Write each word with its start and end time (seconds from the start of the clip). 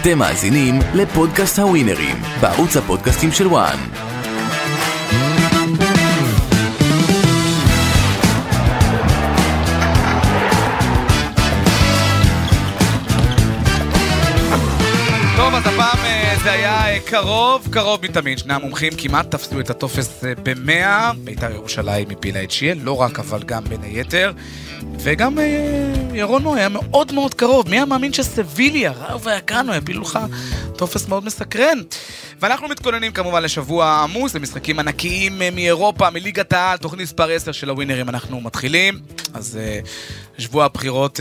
אתם 0.00 0.18
מאזינים 0.18 0.78
לפודקאסט 0.94 1.58
הווינרים, 1.58 2.16
בערוץ 2.40 2.76
הפודקאסטים 2.76 3.32
של 3.32 3.46
וואן. 3.46 4.09
קרוב, 17.04 17.68
קרוב 17.70 18.00
מתמיד. 18.02 18.38
שני 18.38 18.54
המומחים 18.54 18.92
כמעט 18.98 19.30
תפסו 19.30 19.60
את 19.60 19.70
הטופס 19.70 20.24
אה, 20.24 20.32
במאה. 20.42 21.12
בית"ר 21.24 21.50
ירושלים 21.52 22.10
הפילה 22.10 22.42
את 22.42 22.50
שיעל, 22.50 22.78
לא 22.82 23.00
רק, 23.00 23.18
אבל 23.18 23.42
גם 23.42 23.64
בין 23.64 23.82
היתר. 23.82 24.32
וגם 24.98 25.38
אה, 25.38 25.92
ירונו 26.14 26.54
היה 26.54 26.68
מאוד 26.68 27.12
מאוד 27.12 27.34
קרוב. 27.34 27.68
מי 27.68 27.76
היה 27.76 27.84
מאמין 27.84 28.12
שסביליה, 28.12 28.92
ראו 28.92 29.20
ויקנו, 29.20 29.74
יפילו 29.74 30.02
לך 30.02 30.18
טופס 30.76 31.08
מאוד 31.08 31.24
מסקרן. 31.24 31.78
ואנחנו 32.40 32.68
מתכוננים 32.68 33.12
כמובן 33.12 33.42
לשבוע 33.42 34.02
עמוס, 34.02 34.34
למשחקים 34.34 34.78
ענקיים 34.78 35.42
אה, 35.42 35.50
מאירופה, 35.50 36.10
מליגת 36.10 36.52
העל, 36.52 36.78
תוכנית 36.78 37.02
מספר 37.02 37.30
10 37.30 37.52
של 37.52 37.70
הווינרים 37.70 38.08
אנחנו 38.08 38.40
מתחילים. 38.40 39.00
אז 39.34 39.58
שבוע 40.38 40.64
הבחירות 40.64 41.20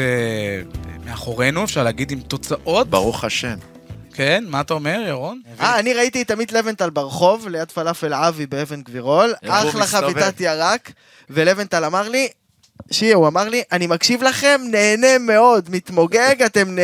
מאחורינו, 1.05 1.63
אפשר 1.63 1.83
להגיד 1.83 2.11
עם 2.11 2.19
תוצאות. 2.19 2.89
ברוך 2.89 3.23
השם. 3.23 3.78
כן, 4.19 4.43
מה 4.47 4.61
אתה 4.61 4.73
אומר, 4.73 5.01
ירון? 5.07 5.41
אה, 5.59 5.79
אני 5.79 5.93
ראיתי 5.93 6.21
את 6.21 6.31
עמית 6.31 6.51
לבנטל 6.51 6.89
ברחוב, 6.89 7.47
ליד 7.47 7.71
פלאפל 7.71 8.13
אבי 8.13 8.45
באבן 8.45 8.81
גבירול, 8.81 9.33
אחלה? 9.47 9.85
חביתת 9.87 10.41
ירק, 10.41 10.91
ולבנטל 11.29 11.85
אמר 11.85 12.09
לי, 12.09 12.27
שיה, 12.91 13.15
הוא 13.15 13.27
אמר 13.27 13.49
לי, 13.49 13.63
אני 13.71 13.87
מקשיב 13.87 14.23
לכם, 14.23 14.61
נהנה 14.71 15.17
מאוד, 15.19 15.69
מתמוגג, 15.69 16.35
אתם 16.45 16.75
נה- 16.75 16.81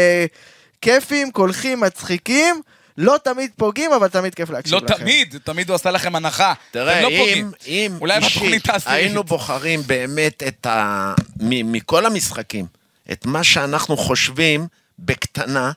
כיפים, 0.81 1.31
קולחים, 1.31 1.79
מצחיקים, 1.79 2.62
לא 2.98 3.16
תמיד 3.23 3.52
פוגעים, 3.57 3.93
אבל 3.93 4.07
תמיד 4.07 4.35
כיף 4.35 4.49
להקשיב 4.49 4.74
לא 4.76 4.81
לכם. 4.85 4.98
תמיד, 4.98 5.35
תמיד 5.43 5.70
הוא 5.70 5.76
עשה 5.76 5.91
לכם 5.91 6.15
הנחה. 6.15 6.54
תראה, 6.71 7.02
לא 7.02 7.07
אם. 7.07 7.52
אם 7.68 7.91
אישית. 8.18 8.65
היינו 8.85 9.24
בוחרים 9.24 9.81
באמת 9.87 10.43
את 10.48 10.65
ה... 10.65 11.13
מ- 11.40 11.71
מכל 11.71 12.05
המשחקים, 12.05 12.65
את 13.12 13.26
מה 13.26 13.43
שאנחנו 13.43 13.98
חושבים 13.98 14.68
בקטנה, 14.99 15.71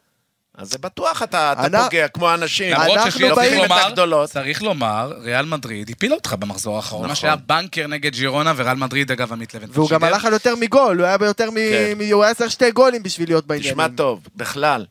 אז 0.59 0.71
זה 0.71 0.79
בטוח 0.79 1.23
אתה, 1.23 1.53
אתה 1.53 1.61
אנחנו- 1.67 1.85
פוגע, 1.91 2.09
כמו 2.09 2.35
אנשים. 2.35 2.73
למרות 2.73 2.99
שצריך 3.11 3.35
באים- 3.37 3.65
את 3.65 3.71
לומר, 3.71 3.87
הגדולות. 3.87 4.31
צריך 4.31 4.63
לומר, 4.63 5.13
ריאל 5.23 5.45
מדריד 5.47 5.91
הפילה 5.91 6.15
אותך 6.15 6.33
במחזור 6.39 6.77
האחרון. 6.77 7.03
מה 7.03 7.13
נכון. 7.13 7.17
שהיה 7.17 7.37
בנקר 7.37 7.87
נגד 7.87 8.13
ג'ירונה, 8.13 8.53
וריאל 8.57 8.75
מדריד, 8.77 9.11
אגב, 9.13 9.33
עמית 9.33 9.55
לבן. 9.55 9.67
והוא 9.71 9.91
גם 9.91 10.05
הלך 10.05 10.25
על 10.25 10.33
יותר 10.33 10.57
מגול, 10.57 10.99
הוא 10.99 11.07
היה 11.07 11.19
ביותר 11.19 11.51
מ... 11.51 11.55
כן. 11.55 11.93
מ... 11.99 12.13
הוא 12.13 12.25
היה 12.25 12.35
צריך 12.35 12.51
שתי 12.51 12.71
גולים 12.71 13.03
בשביל 13.03 13.29
להיות 13.29 13.47
בעניינים. 13.47 13.73
תשמע 13.73 13.89
טוב, 13.89 14.29
בכלל, 14.37 14.85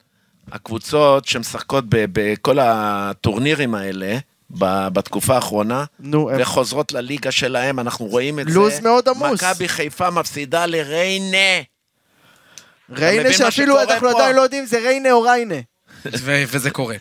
הקבוצות 0.51 1.25
שמשחקות 1.25 1.83
ב- 1.89 2.05
בכל 2.11 2.57
הטורנירים 2.61 3.75
האלה, 3.75 4.17
ב- 4.49 4.88
בתקופה 4.88 5.35
האחרונה, 5.35 5.83
נו, 5.99 6.29
הם- 6.29 6.38
וחוזרות 6.41 6.91
לליגה 6.93 7.31
שלהם, 7.31 7.79
אנחנו 7.79 8.05
רואים 8.05 8.39
את 8.39 8.49
זה. 8.49 8.55
לוז 8.59 8.79
מאוד 8.79 9.09
עמוס. 9.09 9.43
מכבי 9.43 9.67
חיפה 9.69 10.09
מפסידה 10.09 10.65
לריינה. 10.65 11.61
ריינה 12.91 13.33
שאפילו 13.33 13.81
אנחנו? 13.81 14.09
עדיין 14.09 14.35
לא 14.35 14.41
יודעים 14.41 14.66
זה 14.66 14.80
ריינה 14.80 15.11
או 15.11 15.21
ריינה. 15.21 15.55
וזה 16.25 16.71
קורה. 16.71 16.95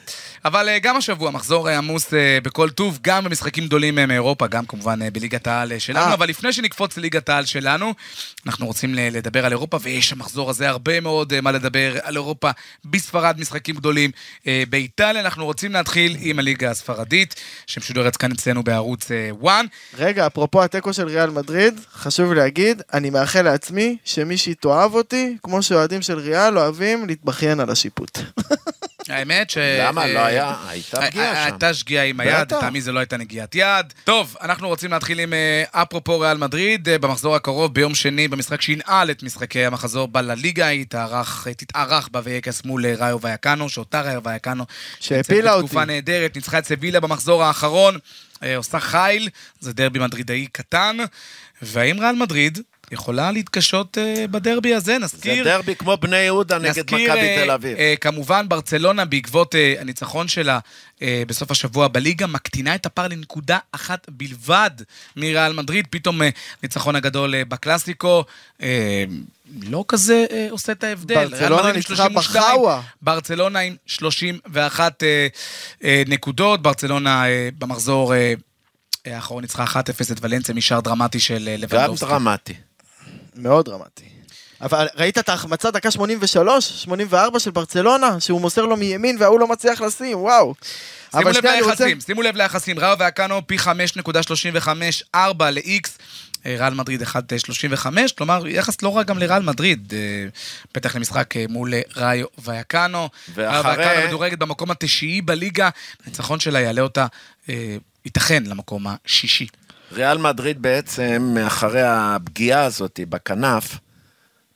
אבל 0.46 0.68
אה, 0.68 0.78
גם 0.78 0.96
השבוע 0.96 1.30
מחזור 1.30 1.68
אה, 1.68 1.78
עמוס 1.78 2.14
אה, 2.14 2.38
בכל 2.42 2.70
טוב, 2.70 2.98
גם 3.02 3.24
במשחקים 3.24 3.66
גדולים 3.66 3.94
מאירופה, 3.94 4.46
גם 4.46 4.66
כמובן 4.66 4.98
בליגת 5.12 5.46
העל 5.46 5.78
שלנו. 5.78 6.14
אבל 6.14 6.28
לפני 6.28 6.52
שנקפוץ 6.52 6.96
לליגת 6.96 7.28
העל 7.28 7.44
שלנו, 7.44 7.94
אנחנו 8.46 8.66
רוצים 8.66 8.94
לדבר 8.94 9.46
על 9.46 9.52
אירופה, 9.52 9.78
ויש 9.82 10.12
במחזור 10.12 10.50
הזה 10.50 10.68
הרבה 10.68 11.00
מאוד 11.00 11.40
מה 11.40 11.52
לדבר 11.52 11.98
על 12.02 12.16
אירופה, 12.16 12.50
בספרד 12.84 13.40
משחקים 13.40 13.74
גדולים, 13.74 14.10
באיטליה, 14.68 15.20
אנחנו 15.20 15.44
רוצים 15.44 15.72
להתחיל 15.72 16.16
עם 16.20 16.38
הליגה 16.38 16.70
הספרדית, 16.70 17.34
שמשודרת 17.66 18.16
כאן 18.16 18.32
אצלנו 18.32 18.62
בערוץ 18.62 19.10
אה, 19.10 19.30
1. 19.46 19.64
רגע, 19.98 20.26
אפרופו 20.26 20.62
התיקו 20.62 20.92
של 20.92 21.06
ריאל 21.06 21.30
מדריד, 21.30 21.80
חשוב 21.92 22.32
להגיד, 22.32 22.82
אני 22.94 23.10
מאחל 23.10 23.42
לעצמי 23.42 23.96
שמישהי 24.04 24.54
תאהב 24.54 24.94
אותי, 24.94 25.36
כמו 25.42 25.62
שאוהדים 25.62 26.02
של 26.02 26.18
ריאל 26.18 26.58
אוהבים 26.58 27.06
להתבכיין 27.06 27.60
על 27.60 27.70
השיפוט. 27.70 28.18
האמת 29.08 29.50
ש... 29.50 29.58
למה? 29.58 30.02
אה, 30.02 30.12
לא 30.12 30.18
היה, 30.18 30.54
הייתה 30.68 31.02
אה, 31.02 31.10
פגיעה 31.10 31.30
אה, 31.30 31.34
שם. 31.34 31.52
הייתה 31.52 31.74
שגיאה 31.74 32.02
עם 32.02 32.20
היד. 32.20 32.52
לטעמי 32.52 32.80
זה 32.80 32.92
לא 32.92 32.98
הייתה 32.98 33.16
נגיעת 33.16 33.54
יד. 33.54 33.92
טוב, 34.04 34.36
אנחנו 34.40 34.68
רוצים 34.68 34.90
להתחיל 34.90 35.20
עם 35.20 35.32
אה, 35.32 35.64
אפרופו 35.70 36.20
ריאל 36.20 36.36
מדריד, 36.36 36.88
אה, 36.88 36.98
במחזור 36.98 37.36
הקרוב, 37.36 37.74
ביום 37.74 37.94
שני, 37.94 38.28
במשחק 38.28 38.60
שינעל 38.60 39.10
את 39.10 39.22
משחקי 39.22 39.64
המחזור 39.64 40.08
בלליגה, 40.08 40.66
היא 40.66 40.86
תתארח 41.56 42.08
בווייקס 42.12 42.64
מול 42.64 42.86
אה, 42.86 42.94
ראיו 42.98 43.20
ויאקנו, 43.20 43.68
שאותה 43.68 44.00
ראיו 44.00 44.20
ויאקנו... 44.24 44.64
שהפילה 45.00 45.52
אותי. 45.52 45.64
בתקופה 45.64 45.84
נהדרת, 45.84 46.36
ניצחה 46.36 46.58
את 46.58 46.66
סבילה 46.66 47.00
במחזור 47.00 47.44
האחרון, 47.44 47.98
אה, 48.42 48.56
עושה 48.56 48.80
חיל, 48.80 49.28
זה 49.60 49.72
דרבי 49.72 49.98
מדרידאי 49.98 50.46
קטן, 50.52 50.96
והאם 51.62 52.00
ריאל 52.00 52.14
מדריד 52.14 52.58
יכולה 52.90 53.30
להתקשות 53.32 53.98
אה, 53.98 54.24
בדרבי 54.30 54.74
הזה? 54.74 54.92
זה 54.92 54.98
נזכיר... 54.98 55.44
דרבי 55.44 55.76
כמו 55.76 55.96
בני 55.96 56.16
יהודה 56.16 56.58
נגד 56.58 56.82
מכבי 56.82 57.08
אה, 57.10 57.42
תל 57.44 57.50
אביב. 57.50 57.78
אה, 57.78 57.94
כמובן, 58.00 58.48
ברצלונה, 58.48 59.04
בעקבות 59.04 59.54
אה, 59.54 59.74
הניצחון 59.78 60.28
שלה 60.28 60.58
אה, 61.02 61.22
בסוף 61.26 61.50
השבוע 61.50 61.88
בליגה, 61.88 62.26
מקטינה 62.26 62.74
את 62.74 62.86
הפער 62.86 63.08
לנקודה 63.08 63.58
אחת 63.72 64.06
בלבד 64.10 64.70
מריאל 65.16 65.52
מדריד. 65.52 65.86
פתאום 65.90 66.20
ניצחון 66.62 66.96
הגדול 66.96 67.34
אה, 67.34 67.44
בקלאסיקו. 67.44 68.24
אה, 68.62 69.04
לא 69.62 69.84
כזה 69.88 70.24
אה, 70.30 70.46
עושה 70.50 70.72
את 70.72 70.84
ההבדל. 70.84 71.28
ברצלונה 71.28 71.72
ניצחה 71.72 71.96
32, 71.96 72.14
בחאווה. 72.14 72.82
ברצלונה 73.02 73.58
עם 73.58 73.76
31 73.86 75.02
אה, 75.02 75.26
אה, 75.84 76.02
נקודות. 76.06 76.62
ברצלונה 76.62 77.28
אה, 77.28 77.48
במחזור 77.58 78.14
אה, 78.14 78.34
האחרון 79.06 79.42
ניצחה 79.42 79.64
1-0 79.64 79.76
את 80.12 80.18
ולנסיה 80.20 80.54
משער 80.54 80.80
דרמטי 80.80 81.20
של 81.20 81.48
אה, 81.48 81.54
גם 81.56 81.62
לבנדובסקי. 81.62 82.06
דרמטי. 82.06 82.54
מאוד 83.36 83.64
דרמטי. 83.64 84.04
אבל 84.60 84.86
ראית 84.96 85.18
את 85.18 85.28
ההחמצה 85.28 85.70
דקה 85.70 85.90
83, 85.90 86.64
84 86.82 87.38
של 87.40 87.50
ברצלונה, 87.50 88.20
שהוא 88.20 88.40
מוסר 88.40 88.62
לו 88.62 88.76
מימין 88.76 89.16
וההוא 89.20 89.40
לא 89.40 89.48
מצליח 89.48 89.80
לשים, 89.80 90.18
וואו. 90.20 90.54
שימו 91.10 91.28
לב 91.30 91.46
אני 91.46 91.60
רוצה- 91.60 91.70
ליחסים, 91.84 92.00
שימו 92.00 92.22
לב 92.22 92.36
ליחסים, 92.36 92.78
ראו 92.78 92.98
ואקנו 92.98 93.46
פי 93.46 93.58
5.35, 93.58 95.02
4 95.14 95.50
ל-X, 95.50 95.88
אה, 96.46 96.56
ריאל 96.58 96.74
מדריד 96.74 97.02
1.35, 97.02 97.86
כלומר 98.18 98.46
יחס 98.48 98.82
לא 98.82 98.96
רע 98.96 99.02
גם 99.02 99.18
לריאל 99.18 99.42
מדריד, 99.42 99.92
אה, 99.96 100.28
פתח 100.72 100.96
למשחק 100.96 101.36
אה, 101.36 101.44
מול 101.48 101.74
אה, 101.74 101.80
ראיו 101.96 102.26
ואקנו. 102.38 103.08
ואחרי- 103.34 103.70
ואקנו 103.86 104.06
מדורגת 104.08 104.38
במקום 104.38 104.70
התשיעי 104.70 105.20
בליגה, 105.22 105.68
הניצחון 106.04 106.40
שלה 106.40 106.60
יעלה 106.60 106.80
אותה, 106.82 107.06
אה, 107.48 107.76
ייתכן, 108.04 108.42
למקום 108.46 108.86
השישי. 108.86 109.46
ריאל 109.92 110.18
מדריד 110.18 110.62
בעצם, 110.62 111.36
אחרי 111.46 111.82
הפגיעה 111.84 112.64
הזאת 112.64 113.00
בכנף, 113.08 113.78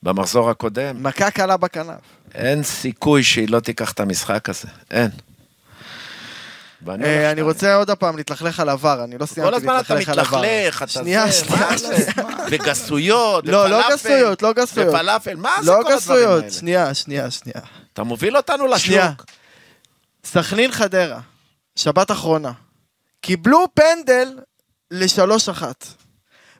במחזור 0.02 0.50
הקודם, 0.50 1.02
מכה 1.02 1.30
קלה 1.30 1.56
בכנף. 1.56 2.00
אין 2.34 2.62
סיכוי 2.62 3.22
שהיא 3.22 3.48
לא 3.48 3.60
תיקח 3.60 3.92
את 3.92 4.00
המשחק 4.00 4.48
הזה. 4.48 4.68
אין. 4.90 5.10
אה, 6.88 7.30
אני. 7.30 7.42
רוצה 7.42 7.74
עוד 7.74 7.90
הפעם 7.90 8.16
להתלכלך 8.16 8.60
על 8.60 8.68
עבר, 8.68 9.04
אני 9.04 9.14
לא 9.14 9.26
כל 9.26 9.26
סיימתי 9.26 9.56
הזמן 9.56 9.80
אתה 9.80 9.94
להתלכלך 9.94 10.08
על 10.08 10.18
עבר. 10.18 10.38
מתלכלך, 10.38 10.82
אתה 10.82 10.92
שנייה, 10.92 11.26
זה, 11.26 11.32
שנייה, 11.32 11.76
זה? 11.76 12.10
וגסויות, 12.50 13.46
לא, 13.46 13.68
לא 13.70 13.76
ופלאפל, 13.76 13.94
גסויות, 13.94 14.42
לא 14.42 14.52
גסויות. 14.52 14.94
ופלאפל, 14.94 15.34
מה 15.34 15.50
זה 15.60 15.70
לא 15.70 15.72
כל 15.72 15.78
הדברים 15.78 15.96
גסויות, 15.96 16.40
האלה? 16.42 16.52
שנייה, 16.52 16.94
שנייה, 16.94 17.30
שנייה. 17.30 17.60
אתה 17.92 18.02
מוביל 18.02 18.36
אותנו 18.36 18.78
שנייה. 18.78 19.06
לשוק. 19.06 19.24
סכנין 20.24 20.72
חדרה, 20.72 21.20
שבת 21.76 22.10
אחרונה, 22.10 22.52
קיבלו 23.20 23.66
פנדל 23.74 24.38
לשלוש 24.90 25.48
אחת. 25.48 25.84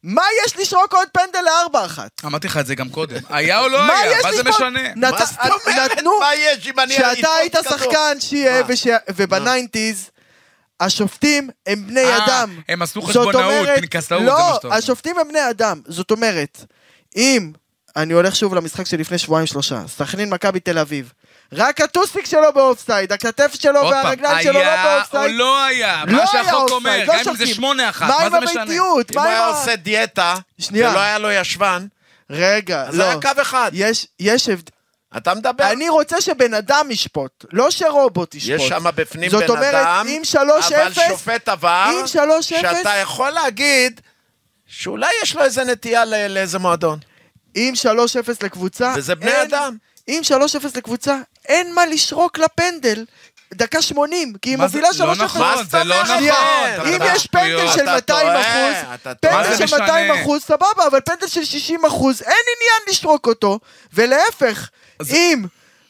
מה 0.03 0.23
יש 0.47 0.57
לשרוק 0.57 0.95
עוד 0.95 1.09
פנדל 1.13 1.41
לארבע 1.45 1.85
אחת? 1.87 2.11
אמרתי 2.25 2.47
לך 2.47 2.57
את 2.57 2.67
זה 2.67 2.75
גם 2.75 2.89
קודם, 2.89 3.17
היה 3.29 3.61
או 3.61 3.69
לא 3.69 3.87
מה 3.87 3.99
היה? 3.99 4.19
יש 4.19 4.25
מה 4.25 4.33
זה? 4.33 4.43
משנה? 4.43 4.95
נת- 4.97 5.13
מה 5.13 5.25
זאת 5.27 5.39
אומרת? 5.67 5.91
נתנו, 5.93 6.11
מה 6.21 6.35
יש 6.35 6.67
אם 6.67 6.81
אני... 6.81 6.95
כשאתה 6.95 7.13
אתפוס 7.47 7.67
היית? 7.73 7.81
שחקן 7.81 8.17
שיהיה, 8.21 8.61
מה? 8.63 8.67
וש- 8.69 8.87
ובניינטיז, 9.17 10.11
השופטים 10.81 11.51
הם 11.67 11.87
בני 11.87 12.05
אה, 12.05 12.25
אדם. 12.27 12.61
הם 12.69 12.83
עשו 12.83 13.01
זאת 13.01 13.11
חשבונאות, 13.11 13.35
אומרת- 13.35 13.79
פנקסאות, 13.79 14.21
זה 14.25 14.31
מה 14.31 14.37
שאתה 14.37 14.37
לא, 14.37 14.59
אומר. 14.65 14.77
השופטים 14.77 15.19
הם 15.19 15.29
בני 15.29 15.51
אדם. 15.51 15.81
זאת 15.89 16.11
אומרת, 16.11 16.65
אם, 17.17 17.53
אני 17.97 18.13
הולך 18.15 18.37
שוב 18.37 18.55
למשחק 18.55 18.87
שלפני 18.87 19.19
שבועיים 19.19 19.47
שלושה, 19.47 19.83
סכנין 19.89 20.31
מכבי 20.31 20.61
תל 20.61 20.79
אביב, 20.79 21.13
רק 21.53 21.81
הטוסיק 21.81 22.27
שלו 22.27 22.53
באופסייד, 22.55 23.13
הכתף 23.13 23.55
שלו 23.61 23.81
עוד 23.81 23.95
פעם, 23.95 24.05
והרגליים 24.05 24.43
שלו 24.43 24.53
לא 24.53 24.59
היה 24.59 24.85
או 24.95 24.99
באופסייד. 24.99 25.37
לא 25.37 25.65
היה? 25.65 26.03
לא 26.07 26.13
מה 26.13 26.19
היה 26.19 26.27
שהחוק 26.45 26.71
אומר, 26.71 26.99
לא 26.99 27.05
גם 27.07 27.15
אם 27.19 27.25
זה 27.25 27.31
שופטים. 27.31 27.55
שמונה 27.55 27.89
אחת, 27.89 28.09
מה 28.09 28.17
מה 28.19 28.25
עם 28.25 28.31
זה 28.31 28.41
משנה? 28.41 28.63
הביתיות? 28.63 29.11
אם 29.11 29.17
מה 29.17 29.23
הוא 29.23 29.31
היה. 29.31 29.47
עושה 29.47 29.77
דיאטה, 29.77 30.35
שנייה. 30.59 30.91
ולא 30.91 30.99
היה 30.99 31.19
לו 31.19 31.31
ישבן, 31.31 31.87
רגע, 32.31 32.83
אז 32.89 32.99
היה 32.99 33.15
לא. 33.15 33.21
קו 33.21 33.43
אחד. 33.43 33.71
יש, 33.75 34.07
יש 34.21 34.49
הבדל. 34.49 34.71
אתה 35.17 35.35
מדבר? 35.35 35.73
אני 35.73 35.89
רוצה 35.89 36.21
שבן 36.21 36.55
אדם 36.55 36.91
ישפוט, 36.91 37.45
לא 37.53 37.71
שרובוט 37.71 38.35
ישפוט. 38.35 38.55
יש 38.61 38.69
שם 38.69 38.85
בפנים 38.95 39.31
בן 39.31 39.49
אומרת, 39.49 39.75
אדם, 39.75 40.07
אם 40.09 40.23
3-0, 40.33 40.37
אבל 40.37 40.93
שופט 41.09 41.49
עבר, 41.49 41.91
אם 41.93 42.05
3-0, 42.05 42.43
שאתה 42.43 42.97
יכול 42.97 43.31
להגיד 43.31 44.01
שאולי 44.67 45.11
יש 45.23 45.35
לו 45.37 45.45
איזה 45.45 45.65
נטייה 45.65 46.05
לאיזה 46.05 46.59
מועדון. 46.59 46.99
אם 47.57 47.73
3-0 47.83 47.87
לקבוצה, 48.43 48.93
וזה 48.97 49.15
בני 49.15 49.31
אין- 49.31 49.41
אדם. 49.55 49.77
אם 50.09 50.21
3-0 50.25 50.33
לקבוצה, 50.77 51.17
אין 51.49 51.75
מה 51.75 51.87
לשרוק 51.87 52.39
לפנדל. 52.39 53.05
דקה 53.55 53.83
80, 53.83 54.33
כי 54.43 54.51
היא 54.51 54.57
מה 54.57 54.69
זה- 54.69 54.79
מובילה 54.79 54.93
3-0. 54.95 55.19
לא 55.19 55.25
נכון, 55.25 55.65
זה 55.71 55.85
לא 55.85 56.03
נכון. 56.03 56.15
אם 56.87 57.01
יש 57.15 57.27
פנדל. 57.27 57.73
של 57.75 57.83
אתה 57.83 57.95
200 57.95 58.03
טועה, 58.03 58.41
אחוז, 58.41 58.99
פנדל 59.21 59.57
של 59.57 59.65
משנה? 59.65 59.79
200 59.79 60.11
אחוז, 60.11 60.43
סבבה, 60.43 60.87
אבל 60.91 61.01
פנדל 61.01 61.27
של 61.27 61.45
60 61.45 61.85
אחוז, 61.85 62.23
אין 62.23 62.33
עניין 62.57 62.89
לשרוק 62.89 63.27
אותו. 63.27 63.59
ולהפך, 63.95 64.69
אם 65.11 65.45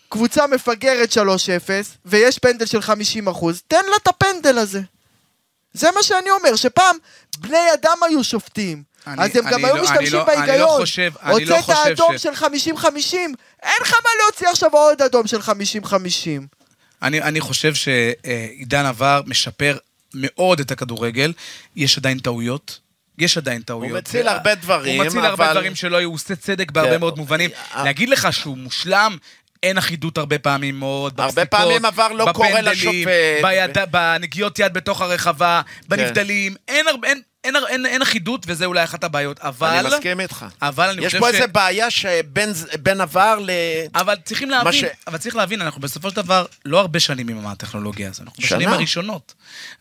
קבוצה 0.08 0.46
מפגרת 0.46 1.12
3-0, 1.12 1.18
ויש 2.04 2.38
פנדל 2.38 2.66
של 2.66 2.82
50 2.82 3.28
אחוז, 3.28 3.62
תן 3.68 3.84
לה 3.90 3.96
את 3.96 4.08
הפנדל 4.08 4.58
הזה. 4.58 4.80
זה 5.72 5.90
מה 5.94 6.02
שאני 6.02 6.30
אומר, 6.30 6.56
שפעם 6.56 6.96
בני 7.38 7.72
אדם 7.74 7.96
היו 8.06 8.24
שופטים. 8.24 8.82
אז 9.06 9.36
הם 9.36 9.44
גם 9.44 9.54
אני 9.54 9.64
היו 9.66 9.76
לא- 9.76 9.82
משתמשים 9.82 10.00
אני 10.00 10.10
לא- 10.10 10.26
אני 10.28 10.36
לא 10.40 10.46
בהיגיון. 10.46 10.80
חושב- 10.80 11.12
אני 11.22 11.44
לא 11.44 11.56
הוצאת 11.56 11.76
חושב 11.76 11.90
אדום 11.92 12.18
של 12.18 12.34
50-50, 12.34 13.34
אין 13.62 13.72
לך 13.82 13.92
מה 13.92 14.10
להוציא 14.22 14.48
עכשיו 14.48 14.70
עוד 14.72 15.02
אדום 15.02 15.26
של 15.26 15.40
50-50. 15.42 16.46
אני, 17.02 17.22
אני 17.22 17.40
חושב 17.40 17.72
שעידן 17.74 18.86
עבר 18.86 19.20
משפר 19.26 19.76
מאוד 20.14 20.60
את 20.60 20.70
הכדורגל, 20.70 21.32
יש 21.76 21.98
עדיין 21.98 22.18
טעויות. 22.18 22.78
יש 23.18 23.38
עדיין 23.38 23.62
טעויות. 23.62 23.90
הוא 23.90 23.98
מציל 23.98 24.28
הרבה 24.28 24.54
דברים, 24.54 25.00
הוא 25.00 25.06
מציל 25.06 25.24
הרבה 25.24 25.44
אבל- 25.44 25.52
דברים 25.54 25.74
שלא 25.74 25.96
היו, 25.96 26.08
הוא 26.08 26.14
עושה 26.14 26.36
צדק 26.36 26.70
בהרבה 26.70 26.90
כן. 26.94 27.00
מאוד 27.00 27.18
מובנים. 27.18 27.50
אה, 27.74 27.84
להגיד 27.84 28.08
לך 28.08 28.32
שהוא 28.32 28.58
מושלם, 28.58 29.16
אין 29.62 29.78
אחידות 29.78 30.18
הרבה 30.18 30.38
פעמים 30.38 30.78
מאוד, 30.78 31.20
הרבה 31.20 31.44
בפסיקות, 31.44 31.50
פעמים 31.60 31.84
עבר 31.84 32.08
לא 32.12 32.26
קורא 32.34 32.48
בפנדלים, 32.48 32.72
לשופט. 32.72 33.42
ביד, 33.42 33.78
בנגיעות 33.90 34.58
יד 34.58 34.74
בתוך 34.74 35.00
הרחבה, 35.00 35.62
כן. 35.66 35.82
בנבדלים, 35.88 36.54
אין, 36.68 36.88
הרבה- 36.88 37.08
אין, 37.08 37.20
אין, 37.44 37.56
אין, 37.68 37.86
אין 37.86 38.02
אחידות, 38.02 38.44
וזה 38.46 38.64
אולי 38.64 38.84
אחת 38.84 39.04
הבעיות. 39.04 39.40
אבל... 39.40 39.68
אני 39.68 39.88
מסכים 39.88 40.20
איתך. 40.20 40.46
אבל 40.62 40.88
אני 40.88 41.00
יש 41.00 41.06
חושב 41.06 41.18
פה 41.18 41.32
ש- 41.32 41.34
איזה 41.34 41.46
בעיה 41.46 41.90
שבין 41.90 42.52
בין 42.82 43.00
עבר 43.00 43.38
ל... 43.42 43.50
אבל 43.94 44.14
צריכים 44.24 44.50
להבין, 44.50 44.72
ש- 44.72 44.84
אבל 45.06 45.18
צריך 45.18 45.36
להבין, 45.36 45.62
אנחנו 45.62 45.80
בסופו 45.80 46.10
של 46.10 46.16
דבר 46.16 46.46
לא 46.64 46.80
הרבה 46.80 47.00
שנים 47.00 47.28
עם 47.28 47.46
הטכנולוגיה 47.46 48.08
הזו, 48.08 48.22
אנחנו 48.22 48.42
בשנים 48.42 48.60
שנה. 48.60 48.74
הראשונות. 48.74 49.34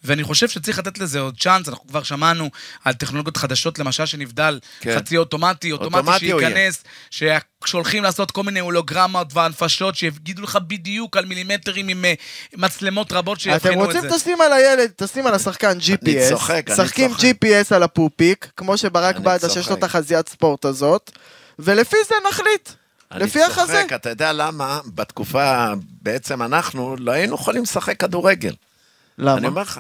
ואני 0.04 0.24
חושב 0.24 0.50
שצריך 0.50 0.80
לתת 0.80 0.98
לזה 0.98 1.20
עוד 1.20 1.38
צ'אנס, 1.40 1.70
אנחנו 1.70 1.88
כבר 1.88 2.04
שמענו 2.04 2.50
על 2.86 2.94
טכנולוגיות 2.94 3.38
חדשות, 3.38 3.80
למשל 3.80 4.06
שנבדל, 4.06 4.60
כן. 4.80 4.96
חצי 4.98 5.18
אוטומטי, 5.18 5.72
אוטומטי 5.72 6.32
אוטומטי. 6.34 6.54
שייכנס, 6.54 6.84
שהולכים 7.66 8.04
לעשות 8.04 8.32
כל 8.32 8.44
מיני 8.44 8.60
הולוגרמות 8.60 9.28
והנפשות, 9.34 9.96
שיגידו 9.96 10.42
לך 10.42 10.58
בדיוק 10.68 11.18
על 11.18 11.26
מילימטרים 11.26 11.88
עם 11.88 12.06
אה, 12.06 12.14
מצלמות 12.56 13.12
רבות 13.12 13.38
אתם 13.38 13.44
שיבחינו 13.44 13.84
את 13.84 13.88
רוצים 13.88 14.02
זה. 14.10 14.18
תשים 14.18 14.42
על 14.42 14.54
הילד, 14.54 14.92
תשים 14.96 15.28
על 15.28 15.34
השחקן 15.34 15.78
GPS, 15.78 16.30
צוחק, 16.30 16.64
אני 16.68 16.76
צוחק. 16.76 17.49
GPS 17.50 17.76
על 17.76 17.84
הפופיק, 17.84 18.52
כמו 18.58 18.78
שברק 18.78 19.16
אני 19.16 19.26
בדה 19.26 19.50
שיש 19.50 19.58
לו 19.58 19.64
צוחק. 19.64 19.78
את 19.80 19.84
החזיית 19.84 20.30
ספורט 20.30 20.66
הזאת, 20.66 21.12
ולפי 21.60 21.98
זה 22.08 22.16
נחליט. 22.30 22.70
לפי 23.12 23.44
אני 23.44 23.52
החזה. 23.52 23.82
צוחק, 23.82 23.94
אתה 23.94 24.10
יודע 24.10 24.34
למה? 24.34 24.80
בתקופה, 24.86 25.74
בעצם 26.02 26.42
אנחנו 26.42 26.96
לא 27.00 27.12
היינו 27.12 27.36
יכולים 27.36 27.64
לשחק 27.64 28.00
כדורגל. 28.00 28.50
אני 28.50 29.28
למה? 29.28 29.48
אומר 29.48 29.62
לך, 29.62 29.80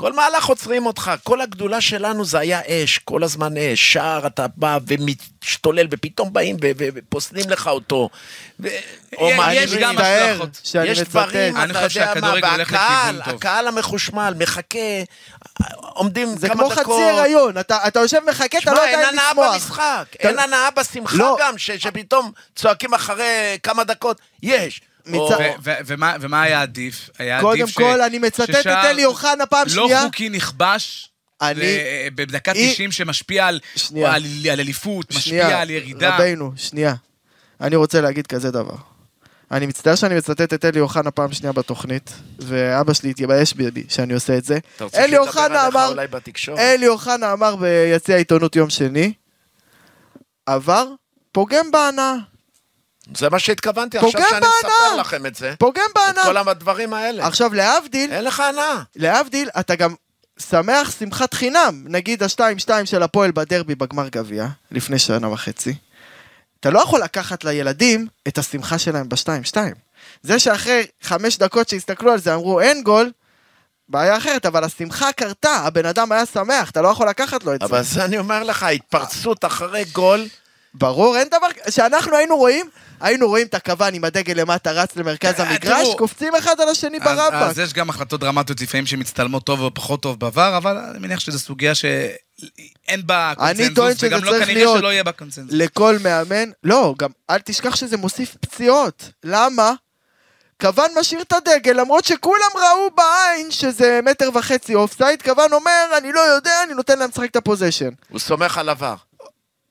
כל 0.00 0.12
מהלך 0.12 0.44
עוצרים 0.44 0.86
אותך, 0.86 1.12
כל 1.24 1.40
הגדולה 1.40 1.80
שלנו 1.80 2.24
זה 2.24 2.38
היה 2.38 2.60
אש, 2.66 2.98
כל 2.98 3.22
הזמן 3.24 3.56
אש, 3.56 3.92
שער 3.92 4.26
אתה 4.26 4.46
בא 4.56 4.78
ומשתולל, 4.86 5.86
ופתאום 5.90 6.32
באים 6.32 6.56
ופוסלים 6.78 7.50
לך 7.50 7.66
אותו. 7.68 8.08
ו- 8.60 8.68
או 9.18 9.30
יש. 9.52 9.74
גם 9.74 9.94
השלכות. 9.98 10.60
יש. 10.84 10.98
דברים, 11.00 11.56
אני 11.56 11.70
אתה 11.72 11.84
חושב 11.88 12.00
יודע 12.00 12.20
מה, 12.20 12.34
והקהל. 12.42 13.22
הקהל 13.24 13.68
המחושמל, 13.68 14.34
מחכה, 14.38 14.78
עומדים 15.76 16.28
זה 16.38 16.48
כמה 16.48 16.56
כמו 16.58 16.68
דקות. 16.74 16.84
חצי 17.02 17.18
הריון, 17.18 17.58
אתה 17.58 17.78
אתה 17.88 18.00
יושב 18.00 18.20
מחכה, 18.28 18.58
אתה 18.58 18.72
לא 18.72 18.84
אין 18.84 18.94
יודע 18.98 19.08
הנאה 19.08 19.28
לשמוח. 19.30 19.52
במשחק, 19.54 20.04
אתה- 20.10 20.28
אין 20.28 20.38
הנאה 20.38 20.70
בשמחה 20.70 21.16
לא. 21.16 21.36
גם, 21.40 21.58
ש- 21.58 21.70
שפתאום 21.70 22.32
צועקים 22.56 22.94
אחרי 22.94 23.26
כמה 23.62 23.84
דקות, 23.84 24.20
יש. 24.42 24.80
או- 25.14 25.30
ו- 25.30 25.34
ו- 25.64 25.70
ומה 25.86 26.16
ומה 26.20 26.42
היה 26.42 26.62
עדיף? 26.62 27.10
היה 27.18 27.40
קודם 27.40 27.60
עדיף 27.62 27.72
ש- 27.74 27.76
כל, 27.76 28.00
אני 28.02 28.18
מצטט 28.18 28.50
את 28.50 28.66
אלי 28.66 29.04
אוחנה 29.04 29.46
פעם 29.46 29.66
לא 29.74 29.86
שנייה. 29.86 30.02
חוקי 30.02 30.28
נכבש. 30.28 31.06
אני- 31.42 31.60
ל- 31.60 32.08
בדקה 32.14 32.52
היא- 32.52 32.72
90 32.72 32.92
שמשפיע 32.92 33.46
על 33.46 33.60
שנייה. 33.76 34.12
על 34.14 34.22
על 34.52 34.60
אליפות, 34.60 35.10
משפיע 35.10 35.22
שנייה, 35.22 35.60
על 35.60 35.70
ירידה. 35.70 36.16
רבינו, 36.16 36.52
שנייה. 36.56 36.94
אני 37.60 37.76
רוצה 37.76 38.00
להגיד 38.00 38.26
כזה 38.26 38.50
דבר. 38.50 38.74
אני 39.50 39.66
מצטער 39.66 39.94
שאני 39.94 40.16
מצטט 40.16 40.54
את 40.54 40.64
אלי 40.64 40.80
אוחנה 40.80 41.10
פעם 41.10 41.32
שנייה 41.32 41.52
בתוכנית, 41.52 42.10
ואבא 42.38 42.92
שלי 42.92 43.10
התייבש 43.10 43.52
בי 43.52 43.84
שאני 43.88 44.14
עושה 44.14 44.36
את 44.38 44.44
זה. 44.44 44.58
אלי 44.94 45.18
אוחנה 45.18 45.66
אמר? 45.66 45.94
אלי 46.58 46.88
אוחנה 46.88 47.32
אמר 47.32 47.56
ביציע 47.56 48.14
העיתונות 48.14 48.56
יום 48.56 48.70
שני, 48.70 49.12
עבר, 50.46 50.86
פוגם 51.32 51.70
בהנאה. 51.70 52.14
זה 53.16 53.30
מה 53.30 53.38
שהתכוונתי, 53.38 53.98
עכשיו 53.98 54.10
שאני 54.12 54.24
מספר 54.38 54.68
בהנאה. 54.88 54.96
לכם 55.00 55.26
את 55.26 55.34
זה. 55.34 55.54
פוגם 55.58 55.84
את 55.90 55.94
בהנאה. 55.94 56.24
כל 56.24 56.36
הדברים 56.36 56.94
האלה. 56.94 57.26
עכשיו, 57.26 57.54
להבדיל, 57.54 58.12
אין 58.12 58.24
לך 58.24 58.40
הנאה. 58.40 58.82
להבדיל, 58.96 59.48
אתה 59.60 59.74
גם 59.74 59.94
שמח 60.38 60.90
שמחת 60.98 61.34
חינם. 61.34 61.84
נגיד 61.88 62.22
ה-2-2 62.22 62.70
של 62.84 63.02
הפועל 63.02 63.30
בדרבי 63.30 63.74
בגמר 63.74 64.08
גביע, 64.08 64.46
לפני 64.70 64.98
שנה 64.98 65.28
וחצי. 65.28 65.74
אתה 66.60 66.70
לא 66.70 66.78
יכול 66.78 67.00
לקחת 67.00 67.44
לילדים 67.44 68.06
את 68.28 68.38
השמחה 68.38 68.78
שלהם 68.78 69.08
ב-2-2. 69.08 69.56
זה 70.22 70.38
שאחרי 70.38 70.86
חמש 71.02 71.38
דקות 71.38 71.68
שהסתכלו 71.68 72.12
על 72.12 72.18
זה 72.18 72.34
אמרו 72.34 72.60
אין 72.60 72.82
גול, 72.82 73.10
בעיה 73.88 74.16
אחרת, 74.16 74.46
אבל 74.46 74.64
השמחה 74.64 75.12
קרתה, 75.12 75.56
הבן 75.56 75.86
אדם 75.86 76.12
היה 76.12 76.26
שמח, 76.26 76.70
אתה 76.70 76.82
לא 76.82 76.88
יכול 76.88 77.08
לקחת 77.08 77.44
לו 77.44 77.54
את 77.54 77.60
זה. 77.60 77.66
אבל 77.66 77.82
זה 77.82 78.04
אני 78.04 78.18
אומר 78.18 78.42
לך, 78.42 78.62
ההתפרצות 78.62 79.44
אחרי 79.44 79.84
גול, 79.84 80.26
ברור, 80.74 81.16
אין 81.16 81.28
דבר, 81.28 81.46
שאנחנו 81.70 82.16
היינו 82.16 82.36
רואים, 82.36 82.66
היינו 83.00 83.28
רואים 83.28 83.46
את 83.46 83.54
הכוון 83.54 83.94
עם 83.94 84.04
הדגל 84.04 84.40
למטה 84.40 84.72
רץ 84.72 84.96
למרכז 84.96 85.40
אה, 85.40 85.50
המגרש, 85.50 85.88
קופצים 85.98 86.34
אחד 86.34 86.60
על 86.60 86.68
השני 86.68 86.98
ברבק. 87.00 87.32
אז 87.32 87.58
יש 87.58 87.72
גם 87.72 87.90
החלטות 87.90 88.20
דרמטיות 88.20 88.60
לפעמים 88.60 88.86
שמצטלמות 88.86 89.44
טוב 89.44 89.60
או 89.60 89.74
פחות 89.74 90.02
טוב 90.02 90.20
בעבר, 90.20 90.56
אבל 90.56 90.76
אני 90.78 90.98
מניח 90.98 91.20
שזו 91.20 91.38
סוגיה 91.38 91.74
שאין 91.74 93.06
בה 93.06 93.32
אני 93.40 93.74
טוען 93.74 93.94
קונצנזוס, 93.94 93.98
שזה 93.98 94.06
וגם 94.06 94.24
לא 94.24 94.30
כנראה 94.30 94.54
להיות 94.54 94.78
שלא 94.78 94.92
יהיה 94.92 95.04
בה 95.04 95.12
קונצנזוס. 95.12 95.52
לכל 95.54 95.96
מאמן, 96.02 96.50
לא, 96.64 96.94
גם 96.98 97.10
אל 97.30 97.38
תשכח 97.38 97.76
שזה 97.76 97.96
מוסיף 97.96 98.36
פציעות. 98.40 99.10
למה? 99.24 99.72
כוון 100.60 100.90
משאיר 101.00 101.20
את 101.20 101.32
הדגל, 101.32 101.80
למרות 101.80 102.04
שכולם 102.04 102.50
ראו 102.54 102.90
בעין 102.96 103.50
שזה 103.50 104.00
מטר 104.04 104.30
וחצי 104.34 104.74
אופסייד, 104.74 105.22
כוון 105.22 105.52
אומר, 105.52 105.84
אני 105.98 106.12
לא 106.12 106.20
יודע, 106.20 106.62
אני 106.66 106.74
נותן 106.74 106.98
להם 106.98 107.10
לשחק 107.10 107.30
את 107.30 107.36
הפוזיישן. 107.36 107.90
הוא 108.08 108.20
סומך 108.20 108.58
על 108.58 108.68
עבר. 108.68 108.94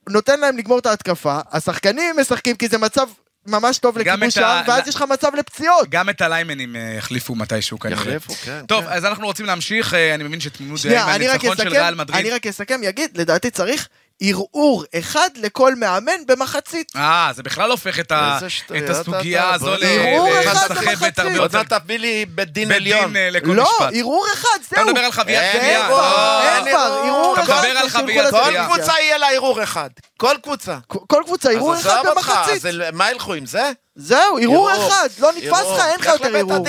נותן 0.09 0.39
להם 0.39 0.57
לגמור 0.57 0.79
את 0.79 0.85
ההתקפה, 0.85 1.39
השחקנים 1.51 2.15
משחקים 2.19 2.55
כי 2.55 2.67
זה 2.67 2.77
מצב 2.77 3.07
ממש 3.47 3.77
טוב 3.77 3.97
גם 3.97 4.19
לכיבוש 4.19 4.35
שער, 4.35 4.61
ואז 4.67 4.87
יש 4.87 4.95
לך 4.95 5.01
מצב 5.01 5.35
לפציעות. 5.35 5.89
גם 5.89 6.09
את 6.09 6.21
הליימנים 6.21 6.75
אה, 6.75 6.93
יחליפו 6.97 7.35
מתישהו 7.35 7.79
כנראה. 7.79 8.01
יחליפו, 8.01 8.33
כן. 8.33 8.65
טוב, 8.67 8.83
כן. 8.83 8.89
אז 8.91 9.05
אנחנו 9.05 9.25
רוצים 9.25 9.45
להמשיך, 9.45 9.93
אה, 9.93 10.15
אני 10.15 10.23
מבין 10.23 10.39
שתמימות 10.39 10.79
דעים 10.83 10.99
שנייה, 10.99 11.15
אני 11.15 11.27
רק 11.27 11.43
מהניצחון 11.43 11.65
של 11.65 11.69
ריאל 11.69 11.95
מדריד. 11.95 12.19
אני 12.19 12.29
רק 12.29 12.47
אסכם, 12.47 12.79
יגיד, 12.83 13.17
לדעתי 13.17 13.51
צריך 13.51 13.87
ערעור 14.21 14.83
אחד 14.99 15.29
לכל 15.35 15.75
מאמן 15.75 16.25
במחצית. 16.27 16.91
אה, 16.95 17.31
זה 17.35 17.43
בכלל 17.43 17.71
הופך 17.71 17.99
את 17.99 18.11
ה- 18.11 18.39
את 18.77 18.83
אתה- 18.83 18.91
הסוגיה 18.91 19.45
אתה- 19.45 19.53
הזו 19.55 19.75
ל- 19.75 19.83
ערעור 19.83 20.29
אחד 20.41 20.51
לסחבת 20.55 20.87
במחצית. 21.19 21.39
עוד. 21.39 21.55
מעט 21.55 21.73
תביא 21.73 21.99
לי 21.99 22.25
בית 22.29 22.49
דין 22.51 22.71
עליון. 22.71 23.15
אה, 23.15 23.29
לא. 23.43 23.69
ערעור 23.93 24.25
אחד, 24.33 24.47
אתה 24.67 24.75
זהו. 24.75 24.85
מדבר 24.87 24.99
על 25.01 25.11
חוויית 25.11 25.41
אין 25.43 25.61
קריאה. 25.61 25.85
ערעור, 25.87 26.01
לא. 26.01 26.43
אין 26.55 26.63
כבר, 26.73 26.79
ערעור 27.03 27.33
אתה 27.33 27.43
אחד. 27.43 27.53
מדבר 27.57 27.77
על 27.79 27.89
חוויית 27.89 28.23
לטלוויזיה. 28.25 28.67
כל. 28.67 28.73
קבוצה 28.75 28.93
יהיה 29.01 29.17
לה 29.17 29.29
ערעור 29.31 29.63
אחד. 29.63 29.89
כל 30.17 30.35
קבוצה. 30.43 30.77
כל 30.87 31.21
קבוצה, 31.25 31.51
ערעור 31.51 31.75
אחד 31.75 32.01
במחצית. 32.15 32.63
מה 32.93 33.11
ילכו 33.11 33.33
עם 33.33 33.45
זה? 33.45 33.71
זהו, 34.01 34.37
ערעור. 34.41 34.71
אחד, 34.71 35.07
לא 35.19 35.31
נתפס. 35.37 35.51
לך, 35.51 35.85
אין 35.91 35.99
לך 35.99 36.05
יותר 36.05 36.35
ערעור. 36.35 36.65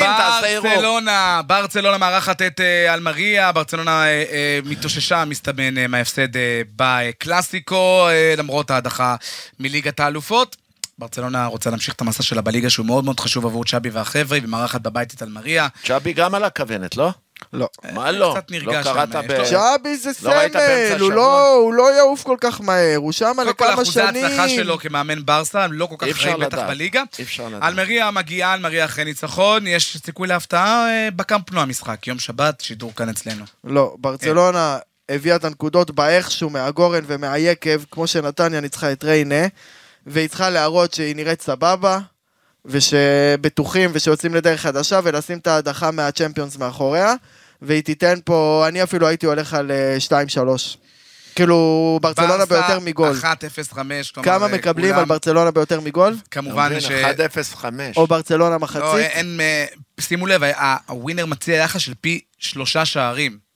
ברצלונה, 0.63 1.41
ברצלונה 1.47 1.99
מארחת 1.99 2.43
את 2.43 2.61
אה, 2.61 2.95
אלמריה, 2.95 3.53
ברצלונה 3.53 4.05
אה, 4.05 4.25
אה, 4.31 4.59
מתאוששה, 4.65 5.25
מסתמן, 5.25 5.91
מההפסד 5.91 6.29
בקלאסיקו, 6.77 8.07
למרות 8.37 8.71
ההדחה 8.71 9.17
מליגת 9.61 10.01
האלופות. 10.01 10.57
ברצלונה 10.99 11.47
רוצה 11.47 11.71
להמשיך 11.71 11.95
את 11.95 12.01
המסע 12.01 12.23
שלה 12.23 12.41
בליגה, 12.41 12.71
שהוא 12.71 12.87
מאוד 12.87 13.05
מאוד 13.05 13.21
חשוב 13.21 13.47
עבור 13.47 13.65
צ'אבי 13.65 13.91
והחבר'ה, 13.91 14.37
היא 14.37 14.47
מארחת 14.47 14.81
בבית 14.81 15.15
את 15.15 15.23
אלמריה. 15.23 15.69
צ'אבי 15.85 16.13
גם 16.13 16.35
על 16.35 16.45
הכוונת, 16.45 16.97
לא? 16.97 17.11
לא. 17.53 17.69
מה 17.93 18.11
לא? 18.13 18.35
קצת 18.37 18.51
נרגע 18.51 18.79
לא 18.79 18.83
קראת 18.83 19.09
ב... 19.29 19.45
שבי 19.45 19.97
זה 19.97 20.09
לא 20.09 20.13
סמל, 20.13 21.01
הוא? 21.01 21.13
לא- 21.13 21.55
הוא 21.55 21.75
לא 21.75 21.95
יעוף 21.97 22.23
כל 22.23 22.37
כך 22.41 22.61
מהר, 22.61 22.97
הוא 22.97 23.13
שם 23.13 23.33
קודם 23.37 23.55
כל, 23.55 23.65
לכמה 23.65 23.75
אחוזי 23.75 24.01
ההצלחה 24.01 24.49
שנים. 24.49 24.65
שלו 24.65 24.79
כמאמן 24.79 25.27
ברסה, 25.27 25.65
הם 25.65 25.73
לא 25.73 25.87
כל 25.87 25.95
כך 25.99 26.23
רעים 26.25 26.41
בטח. 26.41 26.59
בליגה. 26.59 27.03
אי 27.19 27.25
אפשר 27.25 27.49
לדעת. 27.49 27.63
אלמריה 27.63 28.11
מגיעה, 28.11 28.55
אלמריה 28.55 28.85
אחרי 28.85 29.05
ניצחון, 29.05 29.67
יש 29.67 29.97
סיכוי 30.05 30.29
להפתעה 30.29 30.89
אה, 30.89 31.09
בקמפנו 31.17 31.61
המשחק, 31.61 32.07
יום 32.07 32.19
שבת, 32.19 32.61
שידור 32.61 32.93
כאן 32.97 33.09
אצלנו. 33.09 33.45
לא, 33.65 33.95
ברצלונה 33.99 34.79
הביאה 35.09 35.37
את 35.37 35.45
הנקודות 35.45 35.91
באיכשהו 35.91 36.51
מהגורן 36.51 37.05
ומהיקב, 37.07 37.81
כמו 37.91 38.07
שנתניה 38.07 38.61
ניצחה 38.61 38.93
את 38.93 39.05
ריינה, 39.05 39.47
והיא 40.07 40.29
צריכה 40.29 40.51
להראות 40.51 40.95
שהיא 40.95 41.17
נראית 41.17 41.43
סבבה, 41.43 41.99
ושבטוחים 42.65 43.91
ושיוצאים 43.93 44.35
לדרך 44.35 44.61
חדשה, 44.61 45.01
ולשים 45.05 45.39
את 45.39 45.47
ההדחה 45.47 45.91
מהצ'מפיונס 45.91 46.57
מאחוריה, 46.57 47.15
והיא 47.63 47.83
תיתן 47.83 48.19
פה, 48.25 48.65
אני 48.69 48.83
אפילו 48.83 49.07
הייתי 49.07 49.27
הולך 49.27 49.55
על 49.55 49.71
אה, 49.71 49.97
2-3. 50.07 50.11
כאילו, 51.35 51.99
ברצלונה 52.03 52.45
ביותר 52.45 52.81
מגול. 52.81 53.17
1-0-5, 53.23 53.25
כלומר... 53.75 54.25
כמה 54.25 54.47
אה, 54.47 54.53
מקבלים 54.53 54.87
כולם- 54.87 54.99
על 54.99 55.05
ברצלונה 55.05 55.51
ביותר 55.51 55.81
מגול? 55.81 56.17
כמובן 56.31 56.81
ש... 56.81 56.91
1-0-5. 56.91 57.65
או 57.97 58.07
ברצלונה 58.07 58.51
לא, 58.55 58.59
מחצית? 58.59 58.95
אין... 58.95 59.41
אה, 59.41 59.65
שימו 60.01 60.27
לב, 60.27 60.43
הווינר 60.89 61.27
מציע 61.27 61.57
יחס 61.57 61.81
של 61.81 61.93
פי 62.01 62.21
שלושה 62.39 62.85
שערים. 62.85 63.50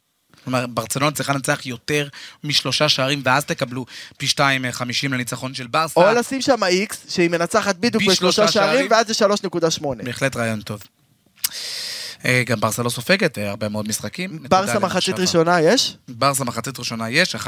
כלומר, 0.44 0.66
ברצלונה 0.66 1.12
צריכה 1.12 1.32
לנצח 1.32 1.66
יותר 1.66 2.08
משלושה 2.44 2.88
שערים, 2.88 3.22
ואז 3.24 3.44
תקבלו 3.44 3.86
פי 4.16 4.26
שתיים 4.26 4.64
אה, 4.64 4.72
חמישים 4.72 5.12
לניצחון 5.12 5.54
של 5.54 5.66
ברסה. 5.66 6.00
או 6.00 6.14
לשים 6.14 6.40
שם 6.40 6.64
איקס, 6.64 6.98
שהיא 7.08 7.30
מנצחת 7.30 7.76
בדיוק 7.76 8.02
בשלושה 8.08 8.48
שערים, 8.48 8.72
שערים. 8.72 8.90
ואז 8.90 9.06
זה 9.06 9.26
3.8. 9.26 10.04
בהחלט 10.04 10.36
רעיון 10.36 10.60
טוב. 10.60 10.82
אה, 12.24 12.42
גם 12.46 12.60
ברסה 12.60 12.82
לא 12.82 12.88
סופגת 12.88 13.38
אה, 13.38 13.50
הרבה 13.50 13.68
מאוד 13.68 13.88
משחקים. 13.88 14.38
ברסה 14.48 14.78
מחצית. 14.78 15.18
ראשונה 15.18 15.60
יש? 15.60 15.96
ברסה 16.08 16.44
מחצית 16.44 16.78
ראשונה 16.78 17.10
יש, 17.10 17.34
1.30 17.34 17.40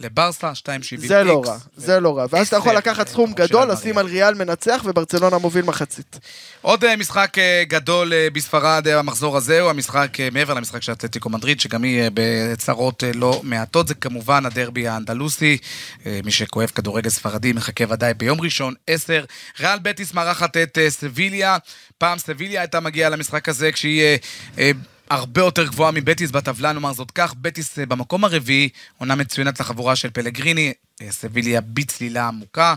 לברסה, 0.00 0.52
2.70 0.52 1.06
זה 1.06 1.24
לא. 1.24 1.42
רע, 1.46 1.56
זה 1.76 2.00
לא 2.00 2.16
רע. 2.18 2.26
ואז 2.30 2.46
אתה 2.46 2.56
יכול 2.56 2.70
עשר, 2.70 2.78
לקחת 2.78 3.06
אה, 3.06 3.12
סכום 3.12 3.32
גדול. 3.32 3.72
לשים 3.72 3.98
על 3.98 4.06
ריאל 4.06 4.34
מנצח 4.34 4.82
וברצלונה 4.84 5.38
מוביל 5.38 5.64
מחצית. 5.64 6.18
עוד 6.62 6.84
אה, 6.84 6.96
משחק 6.96 7.38
אה, 7.38 7.62
גדול 7.68 8.12
אה, 8.12 8.28
בספרד 8.32 8.88
אה, 8.88 8.98
המחזור 8.98 9.36
הזה, 9.36 9.60
הוא 9.60 9.70
המשחק 9.70 10.20
אה, 10.20 10.28
מעבר 10.32 10.54
למשחק 10.54 10.82
של 10.82 10.92
אתלטיקו 10.92 11.30
מדריד, 11.30 11.60
שגם 11.60 11.82
היא 11.82 12.00
אה, 12.02 12.08
בצרות 12.14 13.04
אה, 13.04 13.10
לא 13.14 13.40
מעטות, 13.42 13.88
זה 13.88 13.94
כמובן 13.94 14.46
הדרבי 14.46 14.88
האנדלוסי. 14.88 15.58
אה, 16.06 16.20
מי 16.24 16.32
שכואב 16.32 16.68
כדורגל 16.74 17.10
ספרדי 17.10 17.52
מחכה 17.52 17.84
ודאי 17.88 18.14
ביום 18.14 18.40
ראשון, 18.40 18.74
10. 18.86 19.24
ריאל 19.60 19.78
בטיס 19.78 20.14
מארחת 20.14 20.56
את 20.56 20.78
אה, 20.78 20.90
סביליה. 20.90 21.56
פעם 21.98 22.18
סביליה 22.18 22.60
הייתה 22.60 22.80
מגיעה 22.80 23.10
למשחק 23.10 23.48
הזה 23.48 23.72
כשהיא 23.72 24.02
אה, 24.02 24.16
אה, 24.58 24.70
הרבה 25.10 25.40
יותר 25.40 25.66
גבוהה 25.66 25.90
מבטיס 25.90 26.30
בטבלה, 26.30 26.72
נאמר 26.72 26.92
זאת 26.92 27.10
כך. 27.10 27.34
בטיס 27.34 27.78
אה, 27.78 27.86
במקום 27.86 28.24
הרביעי, 28.24 28.68
עונה 28.98 29.14
מצוינת 29.14 29.60
לחבורה 29.60 29.96
של 29.96 30.10
פלגריני, 30.10 30.72
אה, 31.02 31.12
סביליה 31.12 31.60
בצלילה 31.60 32.28
עמוקה. 32.28 32.74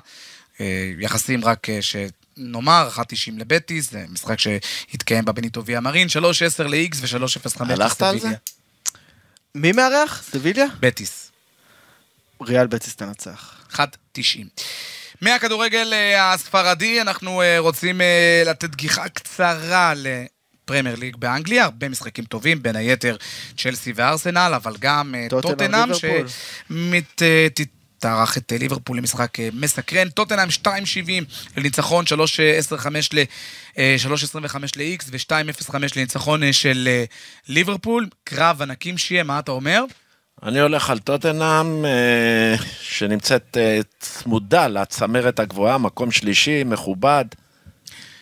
אה, 0.61 0.91
יחסים 0.99 1.45
רק 1.45 1.69
אה, 1.69 1.79
שנאמר, 1.81 2.89
1.90 2.95 3.01
לבטיס, 3.37 3.91
זה 3.91 4.05
משחק 4.09 4.39
שהתקיים 4.39 5.25
בבניטו 5.25 5.65
ויה 5.65 5.79
מרין, 5.79 6.07
3.10 6.07 6.63
ל-X 6.63 6.95
ו-3.05 6.95 7.63
הלכת 7.73 8.01
על 8.01 8.15
לסביליה. 8.15 8.37
מי 9.55 9.71
מארח? 9.71 10.23
סביליה? 10.31 10.65
בטיס, 10.79 11.31
ריאל 12.41 12.67
בטיס 12.67 12.95
תנצח. 12.95 13.53
1.90. 13.73 14.19
מהכדורגל 15.21 15.93
אה, 15.93 16.33
הספרדי, 16.33 17.01
אנחנו 17.01 17.41
אה, 17.41 17.59
רוצים 17.59 18.01
אה, 18.01 18.43
לתת 18.45 18.75
גיחה 18.75 19.09
קצרה 19.09 19.93
לפרמייר 19.95 20.95
ליג 20.95 21.15
באנגליה, 21.15 21.63
הרבה 21.63 21.89
משחקים 21.89 22.25
טובים, 22.25 22.63
בין 22.63 22.75
היתר 22.75 23.15
צ'לסי 23.57 23.93
וארסנל, 23.95 24.51
אבל 24.55 24.75
גם 24.79 25.15
טוטנאם. 25.29 25.89
שתערך 27.97 28.37
את 28.37 28.53
ליברפול 28.59 28.97
למשחק 28.97 29.37
מסקרן. 29.53 30.09
טוטנאם 30.09 30.47
2.70 30.63 30.69
לניצחון, 31.57 32.05
3.25 32.05 32.87
ל... 33.13 33.19
אה, 33.77 33.95
3.25 34.03 34.57
ל-X 34.75 35.05
ו-2.05 35.11 35.75
לניצחון 35.95 36.53
של 36.53 36.89
ליברפול. 37.47 38.07
קרב 38.23 38.61
ענקים 38.61 38.97
שיהיה, 38.97 39.23
מה 39.23 39.39
אתה 39.39 39.51
אומר? 39.51 39.83
אני 40.43 40.59
הולך 40.59 40.89
על 40.89 40.99
טוטנאם, 40.99 41.85
אה, 41.85 42.55
שנמצאת 42.81 43.57
אה, 43.57 43.79
צמודה 43.99 44.67
לצמרת 44.67 45.39
הגבוהה, 45.39 45.77
מקום 45.77 46.11
שלישי, 46.11 46.63
מכובד. 46.63 47.25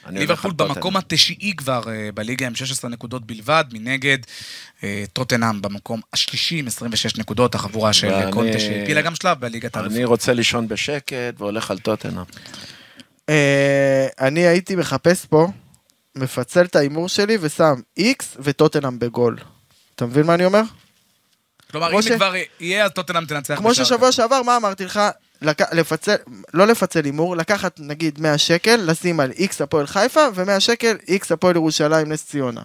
אני 0.05 0.24
הולך 0.25 0.45
ליברפול. 0.45 0.67
במקום 0.75 0.98
התשיעי 0.98 1.53
כבר 1.57 1.84
אה, 1.89 2.10
בליגה 2.13 2.48
עם 2.48 2.55
16 2.55 2.89
נקודות 2.89 3.25
בלבד, 3.27 3.63
מנגד 3.74 4.17
טוטנאם 5.13 5.62
במקום 5.62 6.01
השלישי 6.13 6.60
עם 6.60 6.67
26 6.67 7.15
נקודות, 7.17 7.55
החבורה 7.55 7.93
של 7.93 8.07
ואני- 8.07 8.31
קונטה 8.31 8.60
שהפילה 8.60 9.01
גם 9.01 9.15
שלב 9.15 9.39
בליגת 9.39 9.75
האלופות. 9.75 9.95
אני 9.98 10.05
רוצה 10.05 10.34
לישון 10.34 10.67
בשקט 10.67 11.13
והולך 11.38 11.72
על 11.72 11.79
טוטנאם. 11.79 12.24
אני 14.22 14.48
הייתי 14.48 14.75
מחפש 14.75 15.25
פה, 15.25 15.48
מפצל 16.15 16.65
את 16.65 16.75
ההימור 16.75 17.10
שלי 17.10 17.38
ושם 17.41 17.74
איקס 17.98 18.38
וטוטנאם 18.39 19.00
בגול. 19.00 19.38
אתה 19.95 20.05
מבין 20.05 20.25
מה 20.25 20.34
אני 20.34 20.45
אומר? 20.45 20.62
כלומר, 21.79 21.98
אם 21.98 22.01
ש- 22.01 22.12
כבר 22.12 22.34
יהיה, 22.60 22.86
אז 22.86 22.91
טוטנאם 22.91 23.25
תנצח. 23.25 23.55
כמו 23.55 23.75
ששבוע. 23.75 24.12
שעבר, 24.12 24.41
מה 24.41 24.58
אמרתי 24.58 24.86
לך? 24.86 25.00
לק... 25.41 25.74
לפצל, 25.74 26.15
לא 26.53 26.67
לפצל 26.67 27.05
הימור, 27.05 27.38
לקחת 27.38 27.79
נגיד 27.79 28.20
100 28.22 28.38
שקל, 28.38 28.75
לשים 28.75 29.20
על 29.20 29.32
איקס 29.32 29.62
הפועל 29.62 29.88
חיפה, 29.88 30.22
ו-100 30.36 30.60
שקל 30.60 30.96
איקס 31.08 31.32
הפועל 31.32 31.55
ירושלים 31.55 32.12
נס 32.12 32.25
ציונה. 32.25 32.62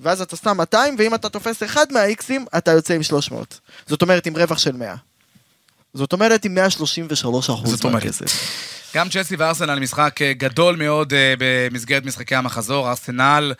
ואז 0.00 0.20
אתה 0.20 0.36
שם 0.36 0.56
200, 0.56 0.96
ואם 0.98 1.14
אתה 1.14 1.28
תופס 1.28 1.62
אחד 1.62 1.86
מהאיקסים, 1.92 2.44
אתה 2.56 2.70
יוצא 2.70 2.94
עם 2.94 3.02
300. 3.02 3.60
זאת 3.86 4.02
אומרת, 4.02 4.26
עם 4.26 4.36
רווח 4.36 4.58
של 4.58 4.72
100. 4.72 4.94
זאת 5.94 6.12
אומרת, 6.12 6.44
עם 6.44 6.54
133 6.54 7.50
אחוז. 7.50 7.84
מהכסף. 7.84 8.26
גם 8.94 9.08
צ'לסי 9.08 9.36
וארסנל 9.36 9.78
משחק 9.78 10.22
אה, 10.22 10.32
גדול 10.32 10.76
מאוד 10.76 11.12
אה, 11.12 11.34
במסגרת 11.38 12.04
משחקי 12.04 12.34
המחזור. 12.34 12.88
ארסנל, 12.90 13.52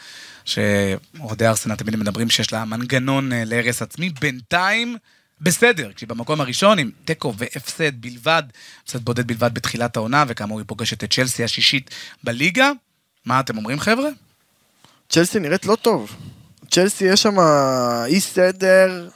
שאוהדי 0.44 1.46
ארסנל 1.46 1.74
תמיד 1.74 1.96
מדברים 1.96 2.30
שיש 2.30 2.52
לה 2.52 2.64
מנגנון 2.64 3.32
אה, 3.32 3.42
להרס 3.44 3.82
עצמי, 3.82 4.10
בינתיים 4.20 4.96
בסדר, 5.40 5.90
כשהיא 5.94 6.08
במקום 6.08 6.40
הראשון 6.40 6.78
עם 6.78 6.90
תיקו 7.04 7.34
והפסד 7.36 8.00
בלבד, 8.00 8.42
הפסד 8.84 9.04
בודד 9.04 9.26
בלבד 9.26 9.54
בתחילת 9.54 9.96
העונה, 9.96 10.24
וכאמור 10.28 10.58
היא 10.58 10.64
פוגשת 10.68 11.04
את 11.04 11.12
צ'לסי 11.12 11.44
השישית 11.44 11.90
בליגה. 12.24 12.70
מה 13.24 13.40
אתם 13.40 13.56
אומרים 13.56 13.80
חבר'ה? 13.80 14.08
צ'לסי 15.08 15.38
נראית 15.38 15.66
לא 15.66 15.76
טוב. 15.76 16.16
צ'לסי 16.70 17.04
יש 17.04 17.22
שם 17.22 17.36
אי 18.06 18.20
סדר, 18.20 19.08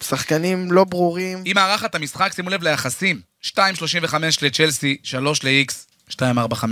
שחקנים 0.00 0.72
לא 0.72 0.84
ברורים. 0.84 1.42
היא 1.44 1.54
מארחת 1.54 1.94
המשחק, 1.94 2.32
שימו 2.32 2.50
לב 2.50 2.62
ליחסים, 2.62 3.20
2.35 3.44 4.14
לצ'לסי, 4.42 4.96
3 5.02 5.44
ל-X, 5.44 5.72
2.45 6.10 6.64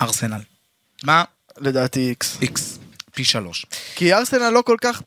לארסנל. 0.00 0.40
מה? 1.02 1.24
לדעתי 1.60 2.08
איקס. 2.08 2.38
X, 2.42 2.60
פי 3.12 3.24
3. 3.24 3.66
כי 3.94 4.14
ארסנל 4.14 4.50
לא 4.50 4.62
כל 4.62 4.76
כך... 4.80 5.02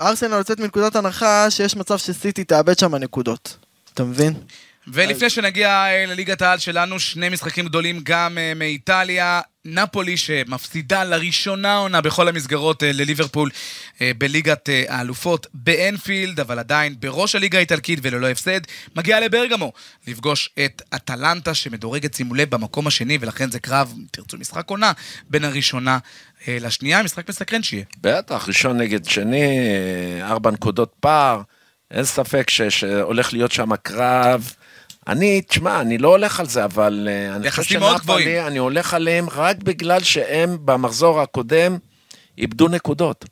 ארסנל 0.00 0.36
יוצאת 0.36 0.60
מנקודת 0.60 0.96
הנחה 0.96 1.50
שיש 1.50 1.76
מצב 1.76 1.98
שסיטי 1.98 2.44
תאבד 2.44 2.78
שם 2.78 2.94
נקודות. 2.94 3.56
אתה 3.94 4.04
מבין? 4.04 4.34
ולפני 4.88 5.30
שנגיע 5.30 5.68
אה, 5.70 6.06
לליגת 6.06 6.42
העל 6.42 6.58
שלנו, 6.58 7.00
שני 7.00 7.28
משחקים 7.28 7.66
גדולים 7.66 8.00
גם 8.02 8.38
אה, 8.38 8.52
מאיטליה. 8.56 9.40
נפולי 9.64 10.16
שמפסידה 10.16 11.04
לראשונה 11.04 11.76
עונה 11.76 12.00
בכל 12.00 12.28
המסגרות 12.28 12.82
אה, 12.82 12.92
לליברפול 12.92 13.50
אה, 14.00 14.10
בליגת 14.18 14.68
אה, 14.68 14.84
האלופות 14.88 15.46
באנפילד, 15.54 16.40
אבל 16.40 16.58
עדיין 16.58 16.94
בראש 17.00 17.34
הליגה 17.34 17.58
האיטלקית 17.58 17.98
וללא 18.02 18.30
הפסד, 18.30 18.60
מגיעה 18.96 19.20
לברגמו 19.20 19.72
לפגוש 20.06 20.50
את 20.64 20.82
אטלנטה 20.94 21.54
שמדורגת, 21.54 22.14
שימו 22.14 22.34
לב, 22.34 22.50
במקום 22.50 22.86
השני, 22.86 23.18
ולכן 23.20 23.50
זה 23.50 23.60
קרב, 23.60 23.92
אם 23.96 24.04
תרצו, 24.10 24.36
משחק 24.36 24.70
עונה 24.70 24.92
בין 25.30 25.44
הראשונה 25.44 25.98
לשנייה, 26.48 27.02
משחק 27.02 27.28
מסקרן 27.28 27.62
שיהיה. 27.62 27.84
בטח, 28.00 28.48
ראשון 28.48 28.78
נגד 28.78 29.04
שני, 29.04 29.68
ארבע 30.22 30.50
נקודות 30.50 30.92
פער, 31.00 31.42
אין 31.90 32.04
ספק 32.04 32.50
שהולך 32.50 33.32
להיות 33.32 33.52
שם 33.52 33.76
קרב. 33.76 34.52
אני, 35.08 35.40
תשמע, 35.42 35.80
אני 35.80 35.98
לא 35.98 36.08
הולך 36.08 36.40
על 36.40 36.46
זה, 36.48 36.64
אבל 36.64 37.08
אה, 37.10 37.36
אני 37.36 37.46
יחסים 37.46 37.80
מאוד 37.80 38.00
גבוהים. 38.00 38.46
אני 38.46 38.58
הולך 38.58 38.94
עליהם 38.94 39.26
רק 39.30 39.56
בגלל 39.56 40.02
שהם 40.02 40.58
במחזור 40.64 41.20
הקודם 41.20 41.78
איבדו 42.38 42.68
נקודות. 42.68 43.24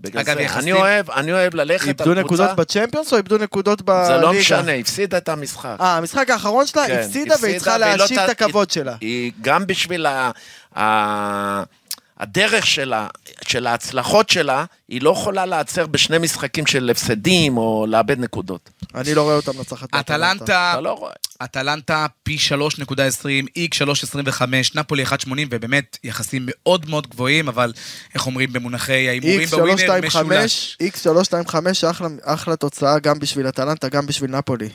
בגלל 0.00 0.20
אגב, 0.20 0.34
זה, 0.36 0.42
יחסים- 0.42 0.60
אני 0.62 0.72
אוהב, 0.72 1.10
אני 1.10 1.32
אוהב 1.32 1.54
ללכת 1.54 1.88
איבדו 1.88 2.10
על 2.12 2.18
נקודות 2.20 2.46
קבוצה, 2.50 2.54
בצ'מפיונס 2.54 3.12
או 3.12 3.16
איבדו 3.16 3.38
נקודות 3.38 3.82
בליגה? 3.82 4.04
זה 4.06 4.16
לא 4.16 4.32
משנה, 4.32 4.72
הפסידה 4.72 5.16
את 5.18 5.28
המשחק. 5.28 5.76
אה, 5.80 5.96
המשחק 5.96 6.30
האחרון 6.30 6.66
שלה 6.66 6.86
כן, 6.86 6.98
הפסידה 6.98 7.34
והיא 7.42 7.58
צריכה 7.58 7.78
לא 7.78 7.86
להשיב 7.86 8.18
את 8.18 8.28
הכבוד 8.28 8.70
שלה. 8.70 8.96
היא 9.00 9.32
גם 9.42 9.66
בשביל 9.66 10.06
ה... 10.06 10.30
הדרך 12.18 12.66
שלה, 12.66 13.06
של 13.48 13.66
ההצלחות 13.66 14.30
שלה, 14.30 14.64
היא 14.88 15.02
לא 15.02 15.10
יכולה 15.10 15.46
להיעצר 15.46 15.86
בשני 15.86 16.18
משחקים 16.18 16.66
של 16.66 16.90
הפסדים 16.90 17.56
או 17.56 17.86
לאבד 17.88 18.20
נקודות. 18.20 18.70
אני 18.94 19.14
לא 19.14 19.22
רואה 19.22 19.34
אותה 19.34 19.52
מנצחת. 19.52 19.94
אטלנטה 19.94 20.80
לא. 20.80 21.10
אטלנטה 21.44 22.06
פי 22.22 22.36
3.20, 22.58 23.26
איק 23.56 23.74
3.25, 23.74 24.42
נפולי 24.74 25.04
1.80, 25.04 25.30
ובאמת 25.50 25.98
יחסים 26.04 26.42
מאוד 26.46 26.90
מאוד 26.90 27.06
גבוהים, 27.06 27.48
אבל 27.48 27.72
איך 28.14 28.26
אומרים 28.26 28.52
במונחי 28.52 29.08
ההימורים 29.08 29.48
בווינר, 29.48 30.00
משולש. 30.06 30.76
X325, 30.82 31.90
אחלה, 31.90 32.08
אחלה 32.24 32.56
תוצאה 32.56 32.98
גם 32.98 33.18
בשביל 33.18 33.48
אטלנטה, 33.48 33.88
גם 33.88 34.06
בשביל 34.06 34.30
נפולי. 34.30 34.68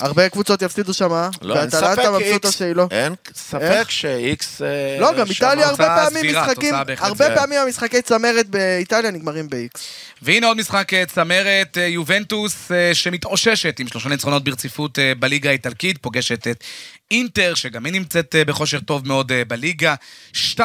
הרבה 0.00 0.28
קבוצות 0.28 0.62
יפסידו 0.62 0.94
שם, 0.94 1.28
לא, 1.42 1.60
אין 1.60 1.70
ספק, 1.70 1.82
ואטלנטה 1.82 2.10
מבסוטה 2.10 2.52
שהיא 2.52 2.72
לא. 2.72 2.86
אין 2.90 3.14
ספק? 3.34 3.90
שאיקס... 3.90 4.62
אה, 4.62 4.96
לא, 5.00 5.12
גם 5.18 5.26
איטליה 5.30 5.68
הרבה 5.68 5.86
פעמים 5.86 6.36
משחקים, 6.36 6.74
הרבה. 6.98 7.36
פעמים 7.36 7.60
המשחקי 7.60 8.02
צמרת 8.02 8.48
באיטליה 8.48 9.10
נגמרים 9.10 9.48
ב-X. 9.48 9.78
והנה 10.22 10.46
עוד 10.46 10.56
משחק 10.56 10.94
אה, 10.94 11.06
צמרת, 11.06 11.78
אה, 11.78 11.82
יובנטוס 11.86 12.72
אה, 12.72 12.94
שמתאוששת 12.94 13.78
עם 13.78 13.88
שלושה 13.88 14.08
ניצחונות 14.08 14.44
ברציפות 14.44 14.98
אה, 14.98 15.12
בליגה 15.18 15.50
האיטלקית, 15.50 15.98
פוגשת 15.98 16.46
את 16.48 16.64
אינטר, 17.10 17.54
שגם 17.54 17.84
היא 17.86 17.92
נמצאת 17.92 18.34
אה, 18.34 18.44
בכושר 18.44 18.80
טוב 18.80 19.08
מאוד 19.08 19.32
אה, 19.32 19.44
בליגה. 19.44 19.94
2.80 20.34 20.58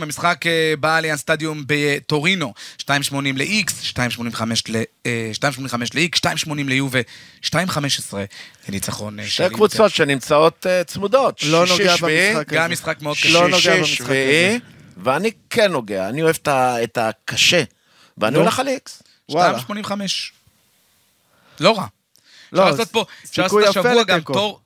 במשחק 0.00 0.46
אה, 0.46 0.74
באליאן 0.80 1.16
סטדיום 1.16 1.64
בטורינו, 1.66 2.52
2.80 2.82 2.86
ל-X, 3.34 3.72
2.85 3.94 4.42
ל- 4.68 4.76
אה, 5.06 5.30
2.85 5.34 5.74
ל-X, 5.94 6.18
2.80 6.46 6.52
ליובה, 6.66 6.98
2.15 7.46 7.50
לניצחון 8.68 9.18
של 9.22 9.28
שתי 9.28 9.42
אינטר. 9.42 9.56
קבוצות 9.56 9.90
שנמצאות 9.92 10.66
צמודות. 10.86 11.42
לא 11.42 11.66
נוגע 11.66 11.96
במשחק 11.96 12.48
גם 12.52 12.62
הזה. 12.64 12.72
משחק 12.72 13.02
מאוד 13.02 13.16
קשה. 13.16 13.28
לא 13.32 13.48
נוגע 13.48 13.76
במשחק 13.76 13.94
שביעי, 14.04 14.58
ואני 14.96 15.30
כן 15.50 15.72
נוגע, 15.72 16.08
אני 16.08 16.22
אוהב 16.22 16.36
את 16.48 16.98
הקשה, 16.98 17.62
ואני. 18.18 18.36
הולך 18.38 18.58
על. 18.58 18.68
וואלה. 19.28 19.58
2.85. 19.58 19.92
לא 21.60 21.78
רע. 21.78 21.86
לא, 22.52 22.62
אפשר 22.62 22.70
לעשות 22.70 22.88
פה, 22.88 23.04
אפשר 23.24 23.42
לעשות 23.42 23.60
יפה 23.62 23.70
השבוע 23.70 24.04
גם 24.04 24.16
לתיקו. 24.16 24.32
טור... 24.32 24.60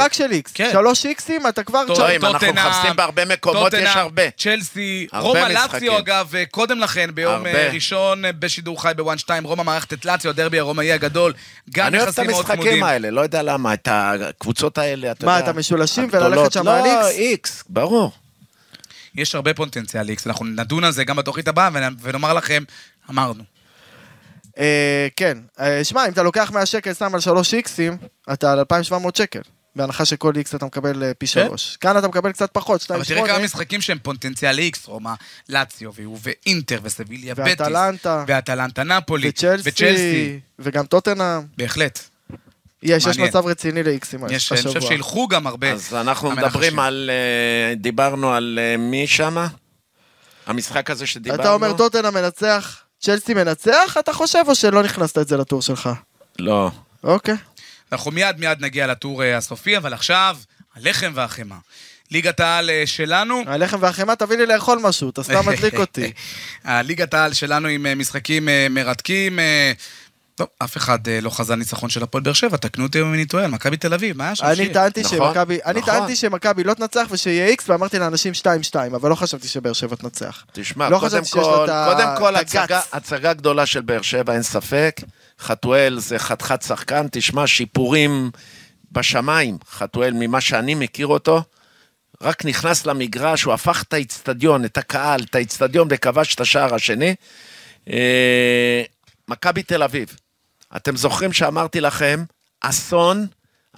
רק 0.00 0.12
של 0.12 0.32
איקס. 0.32 0.52
כן. 0.54 0.68
שלוש 0.72 1.06
איקסים, 1.06 1.46
אתה 1.46 1.62
כבר... 1.62 1.82
טוב, 1.86 2.00
לא, 2.00 2.28
אנחנו 2.30 2.52
מחפשים 2.52 2.96
בהרבה 2.96 3.24
מקומות, 3.24 3.72
יש 3.72 3.96
הרבה. 3.96 4.30
צ'לסי, 4.30 5.06
רומא. 5.12 5.38
לאציו 5.38 5.98
אגב, 5.98 6.34
אה, 6.34 6.46
קודם 6.46 6.78
לכן, 6.78 7.10
ביום. 7.14 7.46
אה, 7.46 7.70
ראשון 7.72 8.24
אה, 8.24 8.32
בשידור 8.32 8.82
חי 8.82 8.92
בוואן 8.96 9.18
2, 9.18 9.44
רומא 9.44 9.62
מארחת 9.62 9.92
את 9.92 10.04
לאציו, 10.04 10.30
הדרבי 10.30 10.58
הרומאי 10.58 10.92
הגדול, 10.92 11.32
גם 11.74 11.86
אני 11.86 11.98
אוהב 11.98 12.08
את 12.08 12.18
מאוד 12.18 12.28
המשחקים 12.30 12.54
צמודים. 12.62 12.84
האלה, 12.84 13.10
לא 13.10 13.20
יודע 13.20 13.42
למה, 13.42 13.74
את 13.74 13.88
הקבוצות 13.90 14.78
האלה, 14.78 15.10
אתה 15.10 15.26
מה, 15.26 15.32
יודע. 15.32 15.50
אתה 15.50 15.58
משולשים 15.58 16.04
הגדולות. 16.04 16.38
וללכת 16.38 16.52
שם 16.52 16.68
על 16.68 16.78
לא, 16.78 16.84
איקס? 16.84 17.18
איקס, 17.18 17.64
ברור. 17.68 18.12
יש 19.14 19.34
הרבה 19.34 19.54
פוטנציאל 19.54 20.08
איקס, 20.08 20.26
אנחנו 20.26 20.44
נדון 20.44 20.84
על 20.84 20.92
זה 20.92 21.04
גם 21.04 21.16
בתוכנית 21.16 21.48
הבאה 21.48 21.68
ונ- 21.74 21.96
ונאמר 22.02 22.34
לכם, 22.34 22.62
אמרנו. 23.10 23.42
אה, 24.60 25.08
כן. 25.16 25.38
אה, 25.60 25.84
שמע, 25.84 26.06
אם 26.06 26.12
אתה 26.12 26.22
לוקח 26.22 26.50
100 26.50 26.66
שקל, 26.66 26.94
שם 26.94 27.14
על 27.14 27.20
שלוש 27.20 27.54
איקסים, 27.54 27.96
אתה 28.32 28.52
על 28.52 28.58
2,700 28.58 29.16
שקל. 29.16 29.40
בהנחה 29.76 30.04
שכל 30.04 30.32
איקס 30.36 30.54
אתה 30.54 30.66
מקבל 30.66 31.02
אה, 31.02 31.14
פי 31.14 31.26
כן. 31.26 31.46
שלוש. 31.46 31.76
כאן 31.76 31.98
אתה 31.98 32.08
מקבל 32.08 32.32
קצת 32.32 32.50
פחות, 32.52 32.90
אבל 32.90 33.00
2.8. 33.00 33.08
תראה 33.08 33.26
כמה 33.26 33.38
משחקים 33.38 33.80
שהם 33.80 33.98
פוטנציאל 34.02 34.58
איקס, 34.58 34.86
רומא, 34.86 35.12
לאציו, 35.48 35.90
ואינטר, 36.22 36.78
וסביליה, 36.82 37.34
בטיס, 37.34 37.60
ואטלנטה. 37.60 38.24
ואטלנטה 38.26 38.84
נפולי, 38.84 39.28
וצ'לסי, 39.64 40.40
וגם 40.58 40.86
טוטנאם. 40.86 41.42
בהחלט. 41.58 41.98
יש, 42.82 43.06
יש. 43.06 43.18
מצב 43.18 43.46
רציני 43.46 43.82
לאיקסים 43.82 44.20
יש, 44.30 44.52
אני 44.52 44.62
חושב 44.62 44.80
שילכו 44.80 45.28
גם 45.28 45.46
הרבה. 45.46 45.72
אז 45.72 45.94
אנחנו. 45.94 46.30
מדברים 46.30 46.78
על... 46.78 47.10
דיברנו 47.76 48.32
על 48.32 48.58
מי 48.78 49.06
שמה? 49.06 49.48
המשחק 50.46 50.90
הזה 50.90 51.06
שדיברנו? 51.06 51.42
אתה 51.42 51.52
אומר 51.52 51.72
טוטנאם 51.76 52.14
מנצח, 52.14 52.82
צ'לסי 53.00 53.34
מנצח, 53.34 53.96
אתה 53.98 54.12
חושב 54.12 54.42
או 54.48 54.54
שלא 54.54 54.82
נכנסת 54.82 55.18
את 55.18 55.28
זה 55.28 55.36
לטור 55.36 55.62
שלך? 55.62 55.88
לא. 56.38 56.70
אוקיי. 57.04 57.34
אנחנו 57.92 58.10
מיד 58.10 58.36
מיד 58.38 58.60
נגיע 58.60 58.86
לטור 58.86 59.24
אה, 59.24 59.36
הסופי, 59.36 59.76
אבל 59.76 59.92
עכשיו, 59.92 60.36
הלחם 60.76 61.12
והחמאה. 61.14 61.58
ליגת 62.10 62.40
העל 62.40 62.70
אה, 62.70 62.82
שלנו, 62.86 63.42
הלחם 63.46 63.76
והחמאה, 63.80 64.16
תביא 64.16 64.36
לי 64.36 64.46
לאכול 64.46 64.78
משהו, 64.82 65.10
אתה 65.10 65.22
סתם 65.22 65.48
מדליק 65.48 65.74
אותי. 65.84 66.12
הליגת 66.64 67.14
העל 67.14 67.32
שלנו 67.32 67.68
עם 67.68 67.86
אה, 67.86 67.94
משחקים 67.94 68.48
אה, 68.48 68.66
מרתקים. 68.70 69.38
טוב, 70.40 70.48
אף 70.58 70.76
אחד 70.76 71.08
אה, 71.08 71.20
לא 71.20 71.30
חזה 71.30 71.56
ניצחון 71.56 71.90
של 71.90 72.02
הפועל 72.02 72.24
באר 72.24 72.32
שבע, 72.32 72.56
תקנו 72.56 72.84
אותי 72.84 73.00
אם 73.00 73.14
אני 73.14 73.24
טועה, 73.26 73.44
על 73.44 73.50
מכבי 73.50 73.76
תל 73.76 73.94
אביב, 73.94 74.16
מה 74.16 74.24
היה 74.24 74.34
שם? 74.34 74.44
אני 74.46 74.56
שיר? 74.56 74.72
טענתי 74.72 75.00
נכון, 75.00 75.18
שמכבי, 75.18 75.58
אני 75.66 75.80
נכון. 75.80 75.94
טענתי 75.94 76.16
שמכבי 76.16 76.64
לא 76.64 76.74
תנצח 76.74 77.06
ושיהיה 77.10 77.46
איקס, 77.46 77.68
ואמרתי 77.68 77.98
לאנשים 77.98 78.32
2-2, 78.72 78.76
אבל 78.96 79.10
לא 79.10 79.14
חשבתי 79.14 79.48
שבאר 79.48 79.72
שבע 79.72 79.96
תנצח. 79.96 80.44
תשמע, 80.52 80.88
לא 80.88 80.98
קודם 80.98 81.22
כל, 81.30 81.70
ה- 81.70 81.88
קודם 81.94 82.08
כל 82.18 82.36
הצגה. 82.36 82.80
הצגה 82.92 83.32
גדולה 83.32 83.66
של 83.66 83.80
באר 83.80 84.02
שבע, 84.02 84.34
אין 84.34 84.42
ספק. 84.42 85.00
חתואל 85.40 85.98
זה 85.98 86.18
חתיכת 86.18 86.62
שחקן, 86.62 87.06
תשמע, 87.12 87.46
שיפורים 87.46 88.30
בשמיים. 88.92 89.58
חתואל, 89.70 90.12
ממה 90.14 90.40
שאני 90.40 90.74
מכיר 90.74 91.06
אותו, 91.06 91.42
רק 92.22 92.44
נכנס 92.44 92.86
למגרש, 92.86 93.42
הוא 93.42 93.54
הפך 93.54 93.82
את 93.88 93.92
האיצטדיון, 93.92 94.64
את 94.64 94.78
הקהל, 94.78 95.20
את 95.30 95.34
האיצטדיון, 95.34 95.88
וכבש 95.90 96.34
את 96.34 96.40
השער 96.40 96.74
השני. 96.74 97.14
אה, 97.90 98.82
מכבי 99.28 99.62
תל 99.62 99.82
אביב, 99.82 100.16
אתם 100.76 100.96
זוכרים 100.96 101.32
שאמרתי 101.32 101.80
לכם, 101.80 102.24
אסון, 102.60 103.26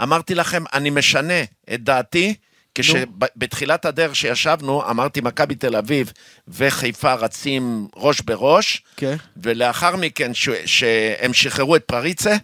אמרתי 0.03 0.35
לכם, 0.35 0.65
אני 0.73 0.91
משנה 0.91 1.43
את 1.75 1.85
דעתי, 1.85 2.35
כשבתחילת 2.75 3.85
הדרך 3.85 4.17
שישבנו, 4.17 4.91
אמרתי 4.91 5.21
מכבי 5.21 5.55
תל 5.55 5.77
אביב 5.77 6.13
וחיפה 6.49 7.15
רצים 7.15 7.89
ראש 7.97 8.21
בראש, 8.21 8.83
כן. 8.97 9.17
ולאחר 9.37 9.97
מכן, 9.97 10.35
ש, 10.35 10.49
שהם 10.67 11.33
שחררו 11.33 11.76
את 11.76 11.85
פריצה, 11.85 12.37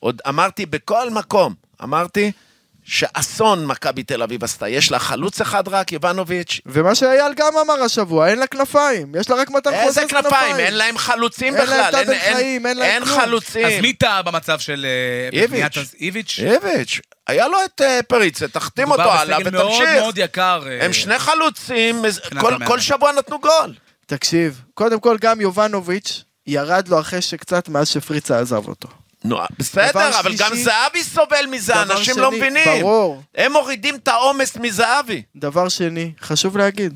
עוד 0.00 0.22
אמרתי 0.28 0.66
בכל 0.66 1.10
מקום, 1.10 1.54
אמרתי 1.82 2.32
שאסון 2.84 3.66
מכבי 3.66 4.02
תל 4.02 4.22
אביב 4.22 4.44
עשתה. 4.44 4.68
יש 4.68 4.90
לה 4.90 4.98
חלוץ 4.98 5.40
אחד 5.40 5.68
רק, 5.68 5.92
איבנוביץ', 5.92 6.60
ומה 6.66 6.94
שאייל 6.94 7.34
גם 7.36 7.52
אמר 7.64 7.82
השבוע, 7.82 8.28
אין 8.28 8.38
לה 8.38 8.46
כנפיים, 8.46 9.14
יש 9.20 9.30
לה 9.30 9.36
רק 9.36 9.50
מתן 9.50 9.70
חוזז 9.82 9.98
איזה 9.98 10.08
כנפיים? 10.08 10.56
אין 10.56 10.74
להם 10.74 10.98
חלוצים 10.98 11.56
אין 11.56 11.68
להם 11.68 11.88
בכלל, 11.88 12.04
תת 12.04 12.20
חיים, 12.34 12.66
אין 12.66 12.76
להם 12.76 12.90
אין 12.90 13.04
כלום. 13.04 13.20
חלוצים. 13.20 13.66
אז 13.66 13.72
מי 13.82 13.92
טעה 13.92 14.22
במצב 14.22 14.58
של... 14.58 14.86
אה, 14.88 15.40
איביץ'. 15.40 15.94
איביץ'? 16.00 16.40
איביץ', 16.42 17.00
היה 17.26 17.48
לו 17.48 17.58
את 17.64 17.80
אה, 17.80 18.00
פריצה, 18.08 18.48
תחתים 18.48 18.90
אותו 18.90 19.02
מדובר 19.02 19.16
עליו 19.18 19.38
בסגל 19.40 19.50
מאוד 19.50 19.66
ותמשיך. 19.66 20.00
מאוד 20.00 20.18
יקר. 20.18 20.62
אה, 20.66 20.84
הם 20.84 20.92
שני 20.92 21.18
חלוצים, 21.18 22.04
כל-. 22.40 22.54
כל 22.66 22.80
שבוע 22.80 23.12
נתנו 23.12 23.40
גול. 23.40 23.74
תקשיב, 24.06 24.62
קודם 24.74 25.00
כל 25.00 25.16
גם 25.20 25.40
יובנוביץ' 25.40 26.24
ירד 26.46 26.88
לו 26.88 27.00
אחרי 27.00 27.22
שקצת 27.22 27.68
מאז 27.68 27.88
שפריצה 27.88 28.38
עזב 28.38 28.68
אותו. 28.68 28.88
נו, 29.24 29.38
בסדר, 29.58 30.20
אבל 30.20 30.34
גם 30.36 30.54
זהבי 30.54 31.04
סובל 31.04 31.46
מזה, 31.46 31.82
אנשים 31.82 32.14
שני, 32.14 32.22
לא 32.22 32.30
מבינים. 32.30 32.82
ברור. 32.82 33.22
הם 33.34 33.52
מורידים 33.52 33.94
את 33.94 34.08
העומס 34.08 34.56
מזהבי. 34.56 35.22
דבר 35.36 35.68
שני, 35.68 36.12
חשוב 36.20 36.56
להגיד. 36.56 36.94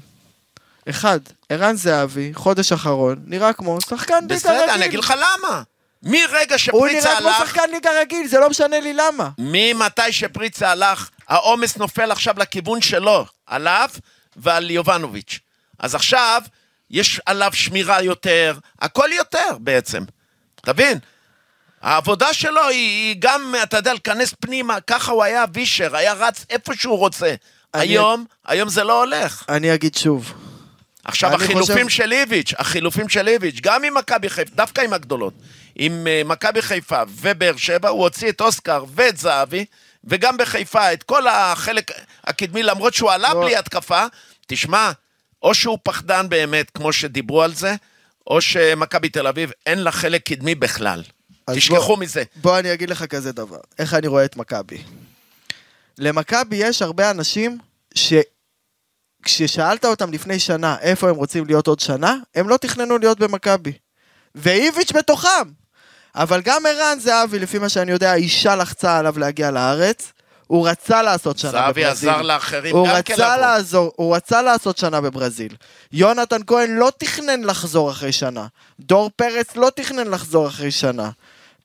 אחד, 0.90 1.20
ערן 1.48 1.76
זהבי, 1.76 2.30
חודש 2.34 2.72
אחרון, 2.72 3.16
נראה 3.26 3.52
כמו 3.52 3.80
שחקן 3.80 4.14
ליגה 4.14 4.24
רגיל. 4.24 4.36
בסדר, 4.36 4.74
אני 4.74 4.84
אגיד 4.84 4.98
לך 4.98 5.14
למה. 5.16 5.62
מרגע 6.02 6.54
הוא 6.54 6.58
שפריצה 6.58 7.08
נראה 7.08 7.18
כמו 7.18 7.28
הלך, 7.28 7.38
שחקן 7.38 7.70
ליגה 7.70 7.90
רגיל, 8.00 8.26
זה 8.26 8.38
לא 8.38 8.50
משנה 8.50 8.80
לי 8.80 8.92
למה. 8.92 9.28
ממתי 9.38 10.12
שפריצה 10.12 10.70
הלך, 10.70 11.10
העומס 11.28 11.76
נופל 11.76 12.10
עכשיו 12.10 12.34
לכיוון 12.38 12.80
שלו, 12.80 13.26
עליו 13.46 13.88
ועל 14.36 14.70
יובנוביץ'. 14.70 15.38
אז 15.78 15.94
עכשיו, 15.94 16.42
יש 16.90 17.20
עליו 17.26 17.50
שמירה 17.54 18.02
יותר, 18.02 18.58
הכל 18.82 19.08
יותר 19.12 19.56
בעצם. 19.60 20.04
תבין? 20.56 20.98
העבודה 21.86 22.32
שלו 22.32 22.68
היא, 22.68 23.08
היא 23.08 23.16
גם, 23.18 23.54
אתה 23.62 23.76
יודע, 23.76 23.92
להיכנס 23.92 24.34
פנימה, 24.40 24.80
ככה 24.80 25.12
הוא 25.12 25.22
היה 25.22 25.44
וישר, 25.54 25.96
היה 25.96 26.12
רץ 26.12 26.46
איפה 26.50 26.72
שהוא 26.76 26.98
רוצה. 26.98 27.34
היום, 27.74 28.24
היום 28.46 28.68
זה 28.68 28.84
לא 28.84 29.02
הולך. 29.02 29.44
אני 29.48 29.74
אגיד 29.74 29.94
שוב, 29.94 30.32
עכשיו, 31.04 31.34
החילופים 31.34 31.84
חושב- 31.84 31.88
של 31.88 32.12
איביץ', 32.12 32.52
החילופים 32.58 33.08
של 33.08 33.28
איביץ', 33.28 33.56
גם 33.62 33.84
עם 33.84 33.94
מכבי 33.94 34.28
חיפה, 34.28 34.54
דווקא 34.54 34.80
עם 34.80 34.92
הגדולות, 34.92 35.34
עם 35.76 36.06
אה, 36.06 36.22
מכבי 36.24 36.62
חיפה 36.62 37.02
ובאר 37.08 37.56
שבע, 37.56 37.88
הוא 37.88 38.02
הוציא 38.02 38.28
את 38.28 38.40
אוסקר 38.40 38.84
ואת 38.94 39.16
זהבי, 39.16 39.64
וגם 40.04 40.36
בחיפה, 40.36 40.92
את 40.92 41.02
כל 41.02 41.26
החלק 41.28 41.90
הקדמי, 42.24 42.62
למרות 42.62 42.94
שהוא 42.94 43.10
עלה 43.10 43.34
לא. 43.34 43.40
בלי 43.42 43.56
התקפה, 43.56 44.04
תשמע, 44.46 44.90
או 45.42 45.54
שהוא 45.54 45.78
פחדן 45.82 46.28
באמת, 46.28 46.70
כמו 46.70 46.92
שדיברו 46.92 47.42
על 47.42 47.54
זה, 47.54 47.74
או 48.26 48.40
שמכבי 48.40 49.08
תל 49.08 49.26
אביב, 49.26 49.50
אין 49.66 49.78
לה 49.78 49.92
חלק 49.92 50.22
קדמי 50.22 50.54
בכלל. 50.54 51.02
תשכחו 51.54 51.80
בוא- 51.86 51.98
מזה. 51.98 52.22
בוא 52.36 52.58
אני 52.58 52.72
אגיד 52.72 52.90
לך 52.90 53.04
כזה 53.04 53.32
דבר, 53.32 53.58
איך 53.78 53.94
אני 53.94 54.06
רואה 54.06 54.24
את 54.24 54.36
מכבי. 54.36 54.82
למכבי 55.98 56.56
יש 56.56 56.82
הרבה 56.82 57.10
אנשים 57.10 57.58
שכששאלת 57.94 59.84
אותם 59.84 60.12
לפני 60.12 60.38
שנה 60.38 60.76
איפה 60.80 61.08
הם 61.08 61.14
רוצים 61.16 61.46
להיות 61.46 61.66
עוד 61.66 61.80
שנה, 61.80 62.16
הם 62.34 62.48
לא 62.48 62.56
תכננו 62.56 62.98
להיות 62.98 63.18
במכבי. 63.18 63.72
ואיביץ' 64.34 64.92
בתוכם. 64.92 65.48
אבל 66.14 66.40
גם 66.44 66.66
ערן 66.66 66.98
זהבי, 67.00 67.38
לפי 67.38 67.58
מה 67.58 67.68
שאני 67.68 67.92
יודע, 67.92 68.10
האישה 68.12 68.56
לחצה 68.56 68.98
עליו 68.98 69.18
להגיע 69.18 69.50
לארץ. 69.50 70.12
הוא 70.46 70.68
רצה 70.68 71.02
לעשות 71.02 71.38
שנה 71.38 71.50
זהבי 71.50 71.82
בברזיל. 71.84 72.10
עזר 72.10 72.22
לאחרים 72.22 72.76
גם 72.86 73.02
כן 73.04 73.14
לבוא. 73.14 73.24
לעזור, 73.36 73.92
הוא 73.96 74.16
רצה 74.16 74.42
לעשות 74.42 74.78
שנה 74.78 75.00
בברזיל. 75.00 75.56
יונתן 75.92 76.40
כהן 76.46 76.76
לא 76.76 76.92
תכנן 76.98 77.44
לחזור 77.44 77.90
אחרי 77.90 78.12
שנה. 78.12 78.46
דור 78.80 79.10
פרץ 79.16 79.56
לא 79.56 79.70
תכנן 79.76 80.06
לחזור 80.06 80.48
אחרי 80.48 80.70
שנה. 80.70 81.10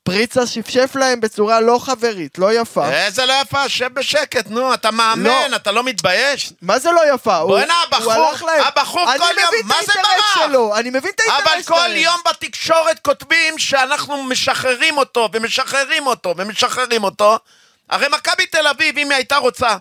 פריצה 0.04 0.46
שפשף 0.46 0.90
להם 0.94 1.20
בצורה 1.20 1.60
לא 1.60 1.78
חברית, 1.82 2.38
לא 2.38 2.52
יפה. 2.60 2.88
איזה 2.92 3.26
לא 3.26 3.32
יפה, 3.42 3.68
שב 3.68 3.94
בשקט, 3.94 4.46
נו, 4.50 4.74
אתה 4.74 4.90
מאמן, 4.90 5.50
לא. 5.50 5.56
אתה 5.56 5.72
לא 5.72 5.82
מתבייש? 5.84 6.52
מה 6.62 6.78
זה 6.78 6.90
לא 6.90 7.14
יפה? 7.14 7.44
בוא'נה, 7.46 7.74
הבחור- 7.82 8.12
הוא 8.12 8.24
הלך 8.28 8.42
להם- 8.42 8.64
הבחור 8.64 9.04
כל 9.04 9.10
אני 9.10 9.40
יום- 9.40 9.48
מבין 9.48 9.66
מה 9.66 9.74
את 9.80 9.86
זה 9.86 9.92
ברח? 10.02 10.34
שלו, 10.48 10.76
אני 10.76 10.88
מבין 10.90 11.10
את 11.14 11.20
האינטרס 11.20 11.46
אבל 11.54 11.62
כל 11.62 11.74
שלהם. 11.86 11.96
יום 11.96 12.20
בתקשורת 12.30 12.98
כותבים 12.98 13.58
שאנחנו 13.58 14.22
משחררים 14.22 14.98
אותו, 14.98 15.28
ומשחררים 15.32 16.06
אותו, 16.06 16.34
ומשחררים 16.36 17.04
אותו. 17.04 17.38
הרי 17.90 18.06
מכבי 18.12 18.46
תל 18.46 18.66
אביב, 18.66 18.98
אם 18.98 19.10
היא 19.10 19.16
הייתה 19.16 19.36
רוצה, 19.36 19.76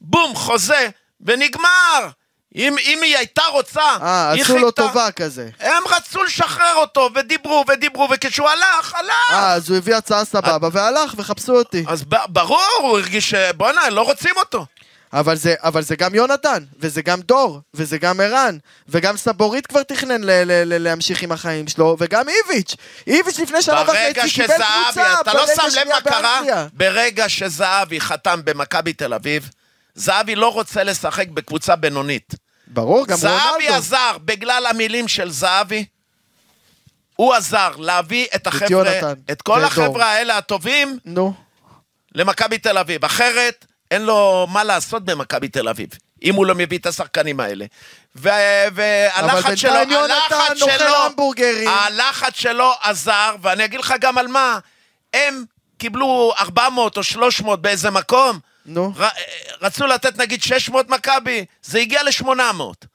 בום, 0.00 0.34
חוזה, 0.36 0.88
ונגמר. 1.20 2.08
אם, 2.56 2.76
אם 2.84 2.98
היא 3.02 3.16
הייתה 3.16 3.42
רוצה, 3.52 3.80
אה, 4.02 4.32
עשו 4.32 4.58
לו 4.58 4.66
חיכתה. 4.66 4.82
טובה 4.82 5.10
כזה. 5.10 5.48
הם 5.60 5.82
רצו 5.96 6.22
לשחרר 6.24 6.74
אותו, 6.76 7.08
ודיברו 7.14 7.64
ודיברו, 7.68 8.08
וכשהוא 8.10 8.48
הלך, 8.48 8.94
הלך. 8.94 9.30
אה, 9.30 9.52
אז 9.52 9.68
הוא 9.70 9.76
הביא 9.78 9.94
הצעה 9.94 10.24
סבבה 10.24 10.68
והלך, 10.72 11.14
וחפשו 11.16 11.52
אותי. 11.56 11.84
אז 11.88 12.04
ב- 12.04 12.16
ברור, 12.28 12.60
הוא 12.80 12.98
הרגיש 12.98 13.30
ש... 13.30 13.34
בואנה, 13.56 13.90
לא 13.90 14.02
רוצים 14.02 14.34
אותו. 14.36 14.66
אבל 15.12 15.36
זה, 15.36 15.54
אבל 15.62 15.82
זה 15.82 15.96
גם 15.96 16.14
יונתן, 16.14 16.64
וזה 16.78 17.02
גם 17.02 17.20
דור, 17.20 17.60
וזה 17.74 17.98
גם 17.98 18.20
ערן, 18.20 18.58
וגם 18.88 19.16
סבורית 19.16 19.66
כבר 19.66 19.82
תכנן 19.82 20.24
ל- 20.24 20.30
ל- 20.30 20.62
ל- 20.74 20.82
להמשיך 20.84 21.22
עם 21.22 21.32
החיים 21.32 21.68
שלו, 21.68 21.96
וגם 22.00 22.24
איביץ'. 22.28 22.74
איביץ' 23.06 23.38
לפני 23.38 23.62
שנה 23.62 23.84
ברגע 23.84 24.20
וחצי 24.24 24.34
קיבל 24.34 24.46
שזהבי, 24.54 24.62
קבוצה, 24.84 25.20
אתה 25.20 25.32
לא 25.34 25.40
ברגע 25.44 25.54
שם 25.56 25.62
לב 25.64 25.70
שנייה 25.70 25.86
מה 25.86 26.00
קרה? 26.00 26.20
באנגליה. 26.40 26.66
ברגע 26.72 27.28
שזהבי 27.28 28.00
חתם 28.00 28.40
במכבי 28.44 28.92
תל 28.92 29.14
אביב, 29.14 29.50
זהבי 29.94 30.34
לא 30.34 30.52
רוצה 30.52 30.84
לשחק 30.84 31.28
בקבוצה 31.28 31.76
בינונית. 31.76 32.34
ברור, 32.66 33.06
גם 33.06 33.16
זהבי 33.16 33.42
רונלדו. 33.52 33.74
עזר, 33.74 34.16
בגלל 34.24 34.66
המילים 34.66 35.08
של 35.08 35.30
זהבי, 35.30 35.84
הוא 37.16 37.34
עזר 37.34 37.70
להביא 37.76 38.26
את 38.34 38.46
החבר'ה, 38.46 38.68
יונתן, 38.70 39.14
את 39.30 39.42
כל 39.42 39.52
ודור. 39.52 39.64
החבר'ה 39.64 40.06
האלה 40.06 40.38
הטובים 40.38 40.98
נו. 41.04 41.34
למכבי 42.14 42.58
תל 42.58 42.78
אביב. 42.78 43.04
אחרת, 43.04 43.66
אין 43.90 44.02
לו 44.02 44.46
מה 44.50 44.64
לעשות 44.64 45.04
במכבי 45.04 45.48
תל 45.48 45.68
אביב, 45.68 45.88
אם 46.22 46.34
הוא 46.34 46.46
לא 46.46 46.54
מביא 46.54 46.78
את 46.78 46.86
השחקנים 46.86 47.40
האלה. 47.40 47.64
ו- 48.16 48.28
והלחץ 48.74 49.54
שלו, 49.54 49.72
הלחץ 49.74 50.58
שלו. 50.58 51.68
הלחץ 51.68 52.34
שלו 52.34 52.72
עזר, 52.80 53.36
ואני 53.42 53.64
אגיד 53.64 53.80
לך 53.80 53.94
גם 54.00 54.18
על 54.18 54.26
מה. 54.28 54.58
הם 55.14 55.44
קיבלו 55.78 56.32
400 56.38 56.96
או 56.96 57.02
300 57.02 57.62
באיזה 57.62 57.90
מקום, 57.90 58.38
נו. 58.66 58.92
ר- 58.96 59.08
רצו 59.62 59.86
לתת 59.86 60.18
נגיד 60.18 60.42
600 60.42 60.88
מכבי, 60.88 61.44
זה 61.62 61.78
הגיע 61.78 62.02
ל-800. 62.02 62.86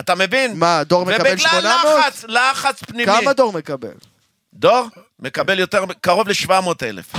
אתה 0.00 0.14
מבין? 0.14 0.58
מה, 0.58 0.84
דור 0.84 1.04
מקבל 1.06 1.36
800? 1.36 1.64
ובגלל 1.64 2.00
לחץ, 2.02 2.24
לחץ 2.28 2.82
פנימי. 2.82 3.06
כמה 3.20 3.32
דור 3.32 3.52
מקבל? 3.52 3.92
דור 4.54 4.86
מקבל 5.18 5.58
יותר, 5.58 5.84
קרוב 6.00 6.28
ל-700 6.28 6.52
אלף. 6.82 7.12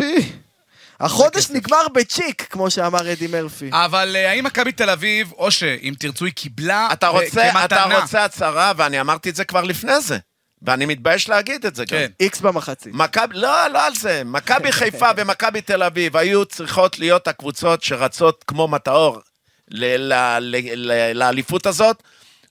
החודש 0.99 1.49
נגמר 1.49 1.87
בצ'יק, 1.93 2.47
כמו 2.49 2.71
שאמר 2.71 3.11
אדי 3.11 3.27
מרפי. 3.27 3.69
אבל 3.73 4.15
אה, 4.15 4.31
האם 4.31 4.43
מכבי 4.43 4.71
תל 4.71 4.89
אביב, 4.89 5.31
או 5.31 5.51
שאם 5.51 5.93
תרצו, 5.99 6.25
היא 6.25 6.33
קיבלה 6.33 6.89
אתה 6.93 7.05
אה, 7.05 7.11
רוצה, 7.11 7.49
אתה 7.65 7.75
כמתנה. 7.77 7.99
רוצה 8.01 8.25
הצהרה, 8.25 8.71
ואני 8.77 9.01
אמרתי 9.01 9.29
את 9.29 9.35
זה 9.35 9.45
כבר 9.45 9.63
לפני 9.63 10.01
זה. 10.01 10.17
ואני 10.61 10.85
מתבייש 10.85 11.29
להגיד 11.29 11.65
את 11.65 11.75
זה 11.75 11.83
גם. 11.85 11.89
כן. 11.89 12.11
איקס 12.19 12.41
במחצית. 12.41 12.93
מכבי, 12.93 13.37
לא, 13.37 13.67
לא 13.67 13.85
על 13.85 13.95
זה. 13.95 14.21
מכבי 14.25 14.71
חיפה 14.71 15.07
ומכבי 15.17 15.61
תל 15.61 15.83
אביב 15.83 16.17
היו 16.17 16.45
צריכות 16.45 16.99
להיות 16.99 17.27
הקבוצות 17.27 17.83
שרצות 17.83 18.43
כמו 18.47 18.67
מטאור 18.67 19.19
ל- 19.67 20.13
ל- 20.13 20.37
ל- 20.39 20.91
ל- 20.91 21.17
לאליפות 21.17 21.65
הזאת, 21.65 22.03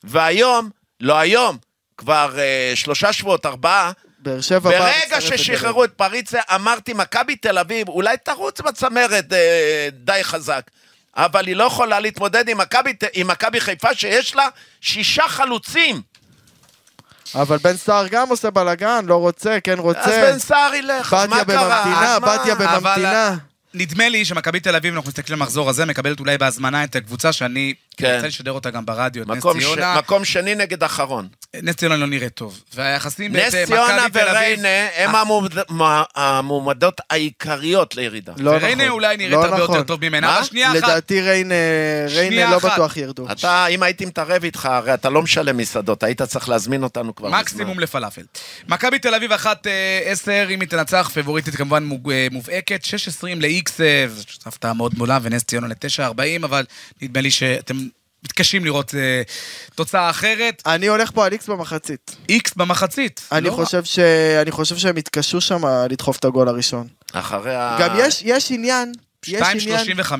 והיום, 0.05 0.71
לא 1.01 1.19
היום, 1.19 1.59
כבר 1.97 2.39
אה, 2.39 2.73
שלושה 2.75 3.13
שבועות, 3.13 3.47
ארבעה, 3.47 3.93
באר 4.19 4.41
שבע 4.41 4.71
ברגע 4.71 5.21
ששחררו 5.21 5.85
את 5.85 5.93
פריצה, 5.93 6.41
אמרתי, 6.55 6.93
מכבי 6.93 7.37
תל 7.37 7.59
אביב, 7.59 7.89
אולי 7.89 8.17
תרוץ 8.25 8.61
בצמרת 8.61 9.33
אה, 9.33 9.89
די 9.93 10.21
חזק, 10.23 10.71
אבל 11.17 11.47
היא 11.47 11.57
לא 11.57 11.65
יכולה 11.65 12.01
להתמודד 12.01 12.45
עם 13.15 13.29
מכבי 13.29 13.61
חיפה, 13.61 13.95
שיש 13.95 14.35
לה 14.35 14.49
שישה 14.81 15.29
חלוצים. 15.29 16.03
אבל 17.35 17.59
בן 17.59 17.77
סער 17.77 18.07
גם 18.09 18.29
עושה 18.29 18.51
בלאגן, 18.51 19.05
לא 19.07 19.17
רוצה, 19.17 19.59
כן 19.65 19.73
אז 19.73 19.79
רוצה. 19.79 20.31
בן 20.33 20.39
סער 20.39 20.75
ילך, 20.75 21.15
אז 21.15 21.29
מה 21.29 21.45
בתיה 21.45 21.59
קרה? 21.59 21.83
בממתינה, 21.85 22.15
אז 22.15 22.21
מה? 22.21 22.39
בתיה 22.39 22.55
אבל 22.55 22.67
בממתינה. 22.67 23.37
נדמה 23.75 24.09
לי 24.09 24.25
שמכבי 24.25 24.61
תל 24.61 24.77
אביב, 24.77 24.95
אנחנו 24.95 25.09
מסתכלים 25.09 25.37
על 25.37 25.43
המחזור 25.43 25.71
הזה, 25.71 25.85
מקבלת 25.85 26.21
אולי 26.21 26.39
בהזמנה 26.39 26.85
את 26.85 26.97
הקבוצה 26.97 27.33
שאני 27.33 27.75
כן. 28.01 28.15
רוצה 28.15 28.27
לשדר 28.27 28.53
אותה 28.53 28.71
גם 28.71 28.87
ברדיו, 28.87 29.25
נס 29.27 29.37
מקום, 29.39 29.61
ש... 29.61 29.65
ציונה. 29.65 29.95
מקום 29.99 30.25
שני 30.25 30.55
נגד 30.55 30.83
אחרון. 30.85 31.29
נס 31.63 31.75
ציונה 31.77 31.97
לא 31.97 32.07
נראית 32.07 32.35
טוב. 32.35 32.61
והיחסים 32.75 33.37
נס 33.37 33.55
בין 33.55 33.67
ציונה 33.67 33.97
מכבי 33.97 34.11
תל 34.21 34.29
אביב... 34.29 34.35
וריינה 34.37 34.69
הם 34.97 35.15
המועמד- 35.15 35.59
מה- 35.69 36.03
המועמדות 36.15 37.01
העיקריות 37.11 37.97
לירידה. 37.97 38.33
לא 38.39 38.51
וריינה 38.51 38.85
נכון. 38.85 38.89
אולי 38.95 39.17
נראית 39.17 39.33
לא 39.33 39.45
הרבה 39.45 39.59
יותר 39.59 39.73
נכון. 39.73 39.85
טוב 39.85 40.05
ממנה, 40.09 40.27
מה? 40.27 40.37
אבל 40.37 40.45
שנייה 40.45 40.69
אחת. 40.73 40.77
לדעתי 40.77 41.21
ריינה 41.21 41.55
ריינה 42.09 42.51
לא 42.51 42.57
אחת. 42.57 42.73
בטוח 42.73 42.97
ירדו. 42.97 43.27
אתה, 43.33 43.67
אם 43.67 43.83
הייתי 43.83 44.07
מתערב 44.07 44.45
איתך, 44.45 44.67
הרי 44.67 44.95
אתה 44.95 45.11
לא 45.11 45.23
משלם 45.23 45.57
מסעדות, 45.57 46.03
היית 46.03 46.23
צריך 46.23 46.49
להזמין 46.49 46.83
אותנו 46.83 47.15
כבר. 47.15 47.29
מקסימום 47.31 47.81
לפלאפל. 47.81 48.23
מכבי 48.69 48.99
תל 48.99 49.15
אביב 49.15 49.33
1-10, 49.33 49.37
אם 50.51 50.61
היא 50.61 50.69
תנצח, 50.69 51.11
פבוריטית 51.15 51.57
כמובן 51.57 51.89
אה, 52.11 52.27
מובהקת, 52.31 52.85
6-20 52.85 52.89
ל-X, 53.37 53.71
זו 53.77 53.85
הפתעה 54.47 54.73
מאוד 54.73 54.95
גדולה, 54.95 55.19
ונס 55.23 55.45
ציונה 55.45 55.67
ל-9-40, 55.67 56.45
אבל 56.45 56.65
נדמה 57.03 57.21
לי 57.21 57.31
שאתם 57.31 57.77
מתקשים 58.25 58.65
לראות 58.65 58.95
אה, 58.95 59.23
תוצאה 59.75 60.11
אחרת. 60.11 60.63
אני 60.67 60.87
הולך 60.87 61.11
פה 61.11 61.27
על 61.27 61.33
איקס 61.33 61.47
במחצית. 61.47 62.17
X 62.33 62.51
במחצית. 62.57 63.21
אני 63.33 63.47
לא 63.47 63.53
חושב 63.53 63.85
ש- 63.85 63.99
אני 64.43 64.51
חושב 64.51 64.77
שהם 64.77 64.99
יתקשו 64.99 65.41
שם 65.41 65.63
לדחוף 65.91 66.19
את 66.19 66.25
הגול 66.25 66.49
הראשון. 66.49 66.87
אחרי 67.13 67.55
ה... 67.55 67.77
גם 67.81 67.97
יש- 67.99 68.23
יש 68.25 68.51
עניין, 68.51 68.93
יש 69.27 69.43
רע. 69.43 69.49
עניין, 69.49 70.01
2.35 70.01 70.13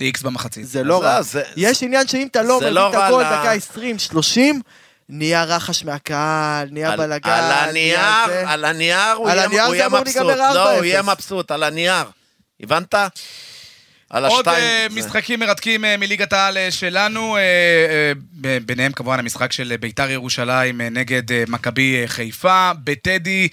ל-X 0.00 0.22
במחצית. 0.24 0.66
זה 0.68 0.84
לא 0.84 1.00
זה- 1.00 1.06
רע. 1.06 1.22
זה- 1.22 1.42
יש 1.56 1.82
עניין 1.82 2.08
שאם 2.08 2.26
אתה 2.30 2.42
לא 2.42 2.58
זה 2.60 2.64
מביא 2.64 2.74
לא 2.74 2.90
את 2.90 2.94
הגול 2.94 3.24
דקה 3.24 3.52
20, 3.52 3.98
30, 3.98 4.60
נהיה 5.08 5.44
רחש 5.44 5.84
מהקהל, 5.84 6.68
נהיה 6.70 6.92
על, 6.92 6.98
בלאגן. 6.98 7.30
על 7.30 7.68
הנייר, 7.68 8.00
זה. 8.26 8.44
על 8.50 8.64
הנייר 8.64 9.12
הוא 9.16 9.28
על 9.30 9.36
יהיה, 9.36 9.46
הנייר 9.46 9.62
הוא 9.62 9.70
זה 9.70 9.76
יהיה 9.76 9.86
אמור 9.86 10.00
מבסוט. 10.00 10.16
להיגמר 10.16 10.52
לא, 10.54 10.64
4-0. 10.74 10.76
הוא 10.76 10.84
יהיה 10.84 11.02
מבסוט, 11.02 11.50
על 11.50 11.62
הנייר. 11.62 12.04
הבנת? 12.62 12.94
על 14.10 14.24
עוד 14.26 14.48
השתיים. 14.48 14.64
אה, 14.64 14.86
זה- 14.90 15.00
משחקים 15.00 15.40
מרתקים 15.40 15.84
אה, 15.84 15.96
מליגת 15.96 16.32
העל 16.32 16.58
אה, 16.58 16.70
שלנו, 16.70 17.36
ביניהם 18.66 18.92
כמובן 18.92 19.18
המשחק 19.18 19.52
של 19.52 19.74
ביתר 19.80 20.10
ירושלים 20.10 20.80
נגד 20.80 21.22
מכבי 21.48 22.02
חיפה. 22.06 22.70
בטדי, 22.84 23.48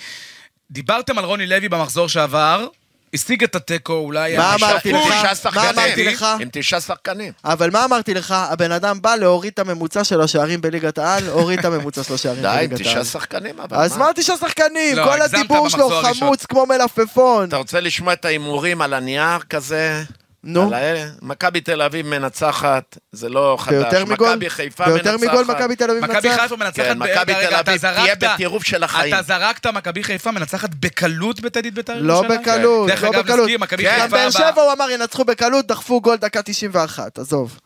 דיברתם 0.72 1.18
על 1.18 1.26
רוני 1.26 1.48
לוי 1.48 1.70
במחזור 1.70 2.10
שעבר, 2.10 2.68
השיג 3.14 3.44
את 3.44 3.56
התיקו 3.56 3.94
אולי... 3.94 4.38
מה. 4.38 4.56
אמרתי 4.56 4.90
עם 4.90 4.96
לך? 4.96 5.38
מה. 5.56 5.70
אמרתי 5.70 6.04
לך? 6.04 6.26
עם 6.40 6.48
תשעה 6.52 6.82
שחקנים. 6.82 7.34
אבל 7.46 7.70
מה 7.70 7.86
אמרתי 7.86 8.14
לך? 8.14 8.32
הבן 8.38 8.72
אדם 8.72 9.02
בא 9.02 9.16
להוריד 9.16 9.52
את 9.54 9.60
הממוצע 9.60 10.04
של 10.04 10.22
השערים 10.22 10.62
בליגת 10.62 10.98
העל, 10.98 11.28
הוריד 11.28 11.60
את 11.60 11.66
הממוצע 11.66 12.04
של 12.04 12.14
השערים 12.14 12.42
די, 12.42 12.48
עם 12.48 12.56
בליגת 12.56 12.72
העל. 12.72 12.80
תשעה 13.02 13.06
שחקנים, 13.06 13.60
אבל 13.60 13.78
אז 13.78 13.98
מה 13.98 14.10
תשעה 14.16 14.38
שחקנים? 14.38 14.96
לא, 14.98 15.04
כל 15.04 15.22
הדיבור 15.22 15.70
שלו. 15.70 15.90
חמוץ 16.04 16.46
כמו 16.46 16.66
מלפפון. 16.66 17.48
אתה 17.48 17.58
רוצה 17.58 17.80
לשמוע 17.80 18.14
את 18.14 18.26
ההימורים 18.26 18.82
על 18.82 18.94
הנייר 18.94 19.40
כזה? 19.50 20.04
נו. 20.48 20.68
על 20.68 20.74
האלה? 20.74 21.06
מכבי 21.22 21.62
תל 21.62 21.82
אביב 21.82 22.08
מנצחת, 22.08 22.98
זה 23.12 23.30
לא 23.30 23.58
חדש. 23.60 23.74
ביותר 23.76 24.06
מגול? 24.06 24.30
מכבי 24.30 24.50
חיפה 24.50 24.86
מנצחת. 24.88 25.04
ביותר 25.04 25.28
מגול 25.28 25.46
מכבי 25.56 25.76
תל 25.76 25.92
אביב 25.92 26.04
מכבי 26.04 26.30
מנצחת? 26.30 26.42
חיפה 26.42 26.56
מנצחת... 26.56 26.86
כן, 26.86 26.98
מכבי 26.98 27.34
תל 27.34 27.56
אביב 27.56 27.78
תהיה 27.78 28.16
בטירוף 28.16 28.64
של 28.64 28.84
החיים. 28.84 29.14
אתה 29.14 29.22
זרקת 29.22 29.68
מכבי 29.68 30.04
חיפה 30.04 30.32
מנצחת 30.32 30.70
בקלות 30.80 31.40
בטדית 31.40 31.74
ביתר 31.74 32.02
לא 32.02 32.14
ירושלים? 32.14 32.42
בקלות, 32.42 32.90
דרך 32.90 33.04
לא 33.04 33.10
אגב, 33.10 33.20
בקלות. 33.20 33.40
נזכיר, 33.40 33.60
מכבי 33.60 33.84
כן, 33.84 33.98
גם. 34.02 34.10
באר 34.10 34.30
שבע 34.30 34.62
הוא 34.62 34.74
אמר 34.74 34.90
ינצחו 34.90 35.26
בקלות, 35.26 35.68
דחפו 35.68 36.02
גול 36.02 36.16
דקה 36.16 36.42
91, 36.42 37.20
עזוב. 37.20 37.60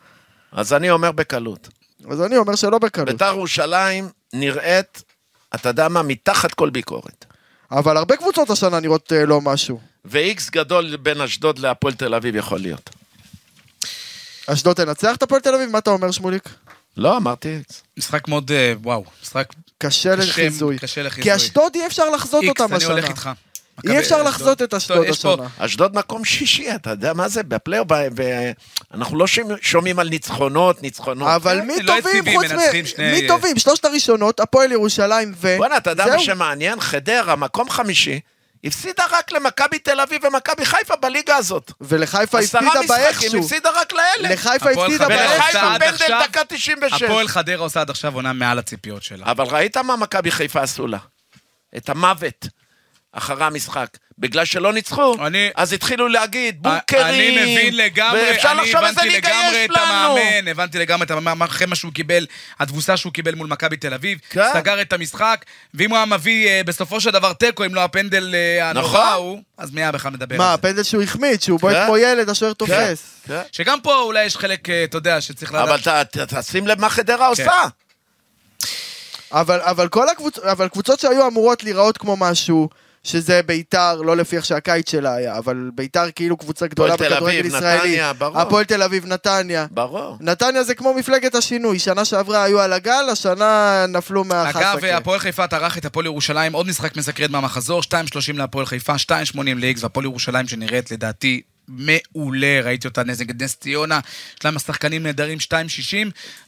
אז 0.52 0.72
אני 0.72 0.90
אומר 0.90 1.12
בקלות. 1.12 1.68
אז 2.10 2.22
אני 2.22 2.36
אומר 2.36 2.54
שלא 2.54 2.78
בקלות. 2.78 3.08
ביתר 3.08 3.26
ירושלים 3.26 4.08
נראית, 4.32 5.02
אתה 5.54 5.68
יודע 5.68 5.88
מה, 5.88 6.02
מתחת 6.02 6.54
כל 6.54 6.70
ביקורת. 6.70 7.24
אבל 7.70 7.96
הרבה 7.96 8.16
קבוצות 8.16 8.50
השנה 8.50 8.80
נראות 8.80 9.12
אה, 9.12 9.26
לא 9.26 9.40
משהו. 9.40 9.91
ואיקס 10.04 10.50
גדול 10.50 10.96
בין 10.96 11.20
אשדוד 11.20 11.58
להפועל 11.58 11.94
תל 11.94 12.14
אביב 12.14 12.36
יכול 12.36 12.60
להיות. 12.60 12.90
אשדוד 14.46 14.76
תנצח 14.76 15.16
את 15.16 15.22
הפועל 15.22 15.40
תל 15.40 15.54
אביב? 15.54 15.70
מה 15.70 15.78
אתה 15.78 15.90
אומר, 15.90 16.10
שמוליק? 16.10 16.48
לא, 16.96 17.16
אמרתי 17.16 17.56
איקס. 17.56 17.82
משחק 17.98 18.28
מאוד, 18.28 18.50
אה, 18.52 18.72
וואו, 18.82 19.04
משחק 19.22 19.46
קשה 19.78 20.16
לחיזוי. 20.16 20.78
קשה 20.78 21.02
לחיזוי. 21.02 21.22
כי 21.22 21.36
אשדוד 21.36 21.74
אי 21.74 21.86
אפשר 21.86 22.10
לחזות 22.10 22.42
איקס, 22.42 22.60
אותם 22.60 22.74
אני 22.74 22.76
השנה. 22.76 22.92
הולך 22.92 23.08
איתך. 23.08 23.30
אי 23.88 23.98
אפשר. 23.98 24.22
לחזות 24.22 24.62
את 24.62 24.74
אשדוד 24.74 25.06
השנה. 25.10 25.32
אשדוד 25.58 25.94
מקום 25.96 26.24
שישי, 26.24 26.74
אתה 26.74 26.90
יודע 26.90 27.12
מה 27.12 27.28
זה? 27.28 27.42
בפלייאוף, 27.42 27.88
ואנחנו 28.90 29.18
לא 29.18 29.26
שומעים- 29.62 29.98
על 29.98 30.08
ניצחונות, 30.08 30.82
ניצחונות. 30.82 31.28
אבל 31.28 31.60
כן, 31.60 31.66
מי 31.66 31.82
לא 31.82 31.94
טובים 32.02 32.24
חוץ 32.36 32.46
מ... 32.98 33.02
מי 33.12 33.28
טובים? 33.28 33.58
שלושת 33.58 33.84
הראשונות, 33.84 34.40
הפועל 34.40 34.72
ירושלים 34.72 35.32
ו... 35.36 35.54
בואנה, 35.56 35.76
אתה 35.76 35.90
יודע 35.90 36.06
מה. 36.06 36.18
שמעניין? 36.18 36.80
חדרה, 36.80 37.36
מקום 37.36 37.70
חמישי, 37.70 38.20
הפסידה 38.64 39.04
רק 39.10 39.32
למכבי 39.32 39.78
תל 39.78 40.00
אביב 40.00 40.24
ומכבי 40.24 40.64
חיפה 40.66 40.96
בליגה 40.96 41.36
הזאת. 41.36 41.72
ולחיפה 41.80 42.38
עשרה 42.38 42.60
הפסידה 42.60 42.80
משחקים, 42.84 42.88
באיכשהו. 43.04 43.40
הפסידה 43.40 43.70
רק 43.80 43.92
לאלה. 43.92 44.34
לחיפה 44.34 44.70
הפסידה 44.70 45.08
באיכשהו. 45.08 45.36
ולחיפה 45.36 45.58
פנדל 45.60 45.84
עכשיו- 45.86 46.22
דקה 46.28 46.40
96. 46.48 47.02
הפועל 47.02 47.28
חדרה 47.28 47.56
עושה 47.64 47.80
עד 47.80 47.90
עכשיו 47.90 48.14
עונה 48.14 48.32
מעל 48.32 48.58
הציפיות 48.58 49.02
שלה. 49.02 49.26
אבל 49.30 49.44
ראית 49.44 49.76
מה 49.76 49.96
מכבי 49.96 50.30
חיפה 50.30 50.62
עשו 50.62 50.86
לה? 50.86 50.98
את 51.76 51.88
המוות 51.88 52.46
אחרי 53.12 53.44
המשחק. 53.44 53.86
בגלל 54.18 54.44
שלא 54.44 54.72
ניצחו, 54.72 55.26
אני- 55.26 55.50
אז 55.54 55.72
התחילו 55.72 56.08
להגיד, 56.08 56.62
בונקרים. 56.62 57.02
אני 57.06 57.30
מבין 57.30 57.76
לגמרי, 57.76 58.20
ואפשר 58.30 58.50
אני 58.52 58.60
לחשוב 58.60 58.84
איזה 58.84 59.02
ליגה 59.02 59.28
יש 59.30 59.56
את 59.64 59.70
לנו. 59.70 59.82
המאמן, 59.82 60.48
הבנתי 60.48 60.78
לגמרי 60.78 61.04
את 61.06 61.10
המאמן, 61.10 61.46
אחרי 61.46 61.66
מה 61.66 61.74
שהוא 61.76 61.92
קיבל, 61.92 62.26
התבוסה 62.60 62.96
שהוא 62.96 63.12
קיבל 63.12 63.34
מול 63.34 63.46
מכבי 63.46 63.76
תל 63.76 63.94
אביב, 63.94 64.18
כן. 64.30 64.42
סגר 64.54 64.80
את 64.80 64.92
המשחק, 64.92 65.44
ואם 65.74 65.90
הוא 65.90 65.96
היה 65.96 66.06
מביא 66.06 66.48
אה, 66.48 66.60
בסופו 66.66 67.00
של 67.00 67.10
דבר 67.10 67.32
תיקו, 67.32 67.64
אם 67.64 67.74
לא 67.74 67.84
הפנדל 67.84 68.34
אה, 68.34 68.70
הנורא 68.70 68.86
נכון. 68.88 69.00
ההוא, 69.06 69.42
אז 69.58 69.70
מי 69.70 69.80
היה 69.80 69.92
בכלל 69.92 70.10
מדבר 70.12 70.36
מה, 70.38 70.44
על 70.44 70.50
זה? 70.50 70.54
הפנדל 70.54 70.82
שהוא 70.82 71.02
החמיץ, 71.02 71.44
שהוא 71.44 71.60
בועט 71.60 71.76
כן. 71.76 71.86
כמו 71.86 71.96
ילד, 71.96 72.28
השוער 72.28 72.52
תופס. 72.52 73.02
כן. 73.26 73.40
שגם 73.52 73.80
פה 73.80 73.94
אולי 74.00 74.24
יש 74.24 74.36
חלק, 74.36 74.70
אה, 74.70 74.84
אתה 74.84 74.96
יודע, 74.96 75.20
שצריך 75.20 75.54
אבל 75.54 75.76
לדעת. 75.76 76.16
ת- 76.16 76.18
ת- 76.18 76.34
תשים 76.34 76.66
לב 76.66 76.80
מה 76.80 76.90
חדרה 76.90 77.26
עושה. 77.26 77.50
אבל, 79.32 79.60
אבל 79.60 79.88
כל 79.88 80.08
הקבוצות, 80.08 80.44
אבל 80.44 80.68
קבוצות 80.68 81.00
שהיו 81.00 81.26
אמורות 81.28 81.64
להיראות 81.64 81.98
כמו 81.98 82.16
משהו, 82.16 82.68
שזה 83.04 83.40
ביתר, 83.46 84.02
לא 84.02 84.16
לפי 84.16 84.36
איך 84.36 84.44
שהקיץ 84.44 84.90
שלה 84.90 85.14
היה, 85.14 85.38
אבל 85.38 85.70
ביתר 85.74 86.10
כאילו 86.14 86.36
קבוצה 86.36 86.66
גדולה 86.66 86.94
הפועל 86.94 87.08
תל 87.08 87.14
בכדורגל 87.14 87.38
אביב, 87.38 87.54
ישראלי. 87.54 87.78
נתניה, 87.78 88.12
ברור. 88.12 88.40
הפועל 88.40 88.64
תל 88.64 88.82
אביב, 88.82 89.06
נתניה. 89.06 89.66
ברור. 89.70 90.16
נתניה 90.20 90.64
זה 90.64 90.74
כמו 90.74 90.94
מפלגת 90.94 91.34
השינוי, 91.34 91.78
שנה 91.78 92.04
שעברה 92.04 92.44
היו 92.44 92.60
על 92.60 92.72
הגל, 92.72 93.08
השנה 93.12 93.84
נפלו 93.88 94.24
מהחסקה. 94.24 94.72
אגב, 94.72 94.84
הפועל 94.84 95.18
חיפה 95.18 95.46
טרח 95.46 95.78
את 95.78 95.84
הפועל 95.84 96.06
ירושלים, 96.06 96.52
עוד 96.52 96.66
משחק 96.66 96.96
מסקרן 96.96 97.32
מהמחזור, 97.32 97.80
2.30 97.80 97.92
להפועל 98.34 98.66
חיפה, 98.66 98.94
2.80 98.94 99.38
לאיקס, 99.56 99.82
והפועל 99.82 100.06
ירושלים 100.06 100.48
שנראית 100.48 100.90
לדעתי 100.90 101.42
מעולה, 101.76 102.60
ראיתי 102.64 102.88
אותה 102.88 103.02
נגד 103.04 103.42
נס 103.42 103.56
ציונה, 103.56 104.00
יש 104.38 104.44
להם 104.44 104.58
שחקנים 104.58 105.02
נהדרים 105.02 105.38
2.60, 105.38 105.46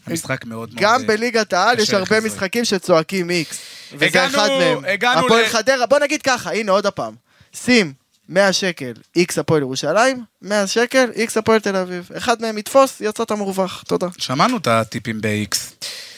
המשחק 0.07 0.45
מאוד 0.45 0.75
מאוד... 0.75 0.83
גם 0.83 1.01
אה, 1.01 1.07
בליגת 1.07 1.53
העל 1.53 1.79
יש 1.79 1.91
הרבה. 1.91 2.21
משחקים 2.21 2.65
שצועקים 2.65 3.31
איקס. 3.31 3.59
וזה 3.93 4.27
אחד 4.27 4.49
מהם. 4.49 4.85
הגענו 4.85 5.27
הפועל 5.27 5.49
חדרה, 5.49 5.87
בוא 5.87 5.99
נגיד 5.99 6.23
ככה, 6.23 6.53
הנה 6.53 6.73
עוד 6.73 6.87
הפעם. 6.87 7.15
שים 7.55 7.93
100 8.29 8.53
שקל 8.53 8.93
איקס 9.17 9.39
הפועל 9.39 9.61
ירושלים, 9.61 10.25
100 10.43 10.67
שקל 10.67 11.11
איקס 11.15 11.37
הפועל 11.37 11.61
תל 11.61 11.77
אביב. 11.77 12.11
אחד 12.17 12.43
מהם 12.43 12.59
יתפוס, 12.59 13.01
יצאת 13.01 13.33
מרווח. 13.33 13.83
תודה. 13.87 14.07
שמענו 14.19 14.57
את 14.57 14.67
הטיפים 14.67 15.21
ב-X. 15.21 15.57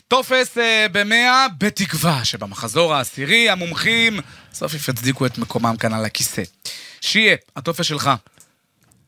טופס 0.09 0.59
אה, 0.59 0.87
ב-100, 0.92 1.53
בתקווה 1.59 2.25
שבמחזור 2.25 2.95
העשירי 2.95 3.51
המומחים 3.51 4.21
סוף 4.55 4.73
סוף 4.73 4.88
יצדיקו 4.88 5.27
את 5.27 5.38
מקומם 5.38 5.77
כאן 5.77 5.95
על 5.95 6.05
הכיסא. 6.05 6.42
שיהיה, 7.01 7.37
הטופס 7.57 7.87
שלך. 7.87 8.11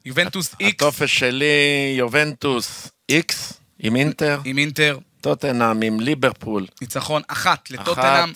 יובנטוס 0.08 0.54
X. 0.54 0.66
הטופס 0.66 1.08
שלי, 1.08 1.94
יובנטוס 1.98 2.88
איקס 3.08 3.52
עם 3.78 3.96
אינטר, 3.96 4.40
עם 4.44 4.58
אינטר, 4.58 4.98
טוטנאם 5.20 5.82
עם 5.82 6.00
ליברפול, 6.00 6.66
ניצחון 6.80 7.22
אחת 7.28 7.70
לטוטנאם, 7.70 8.32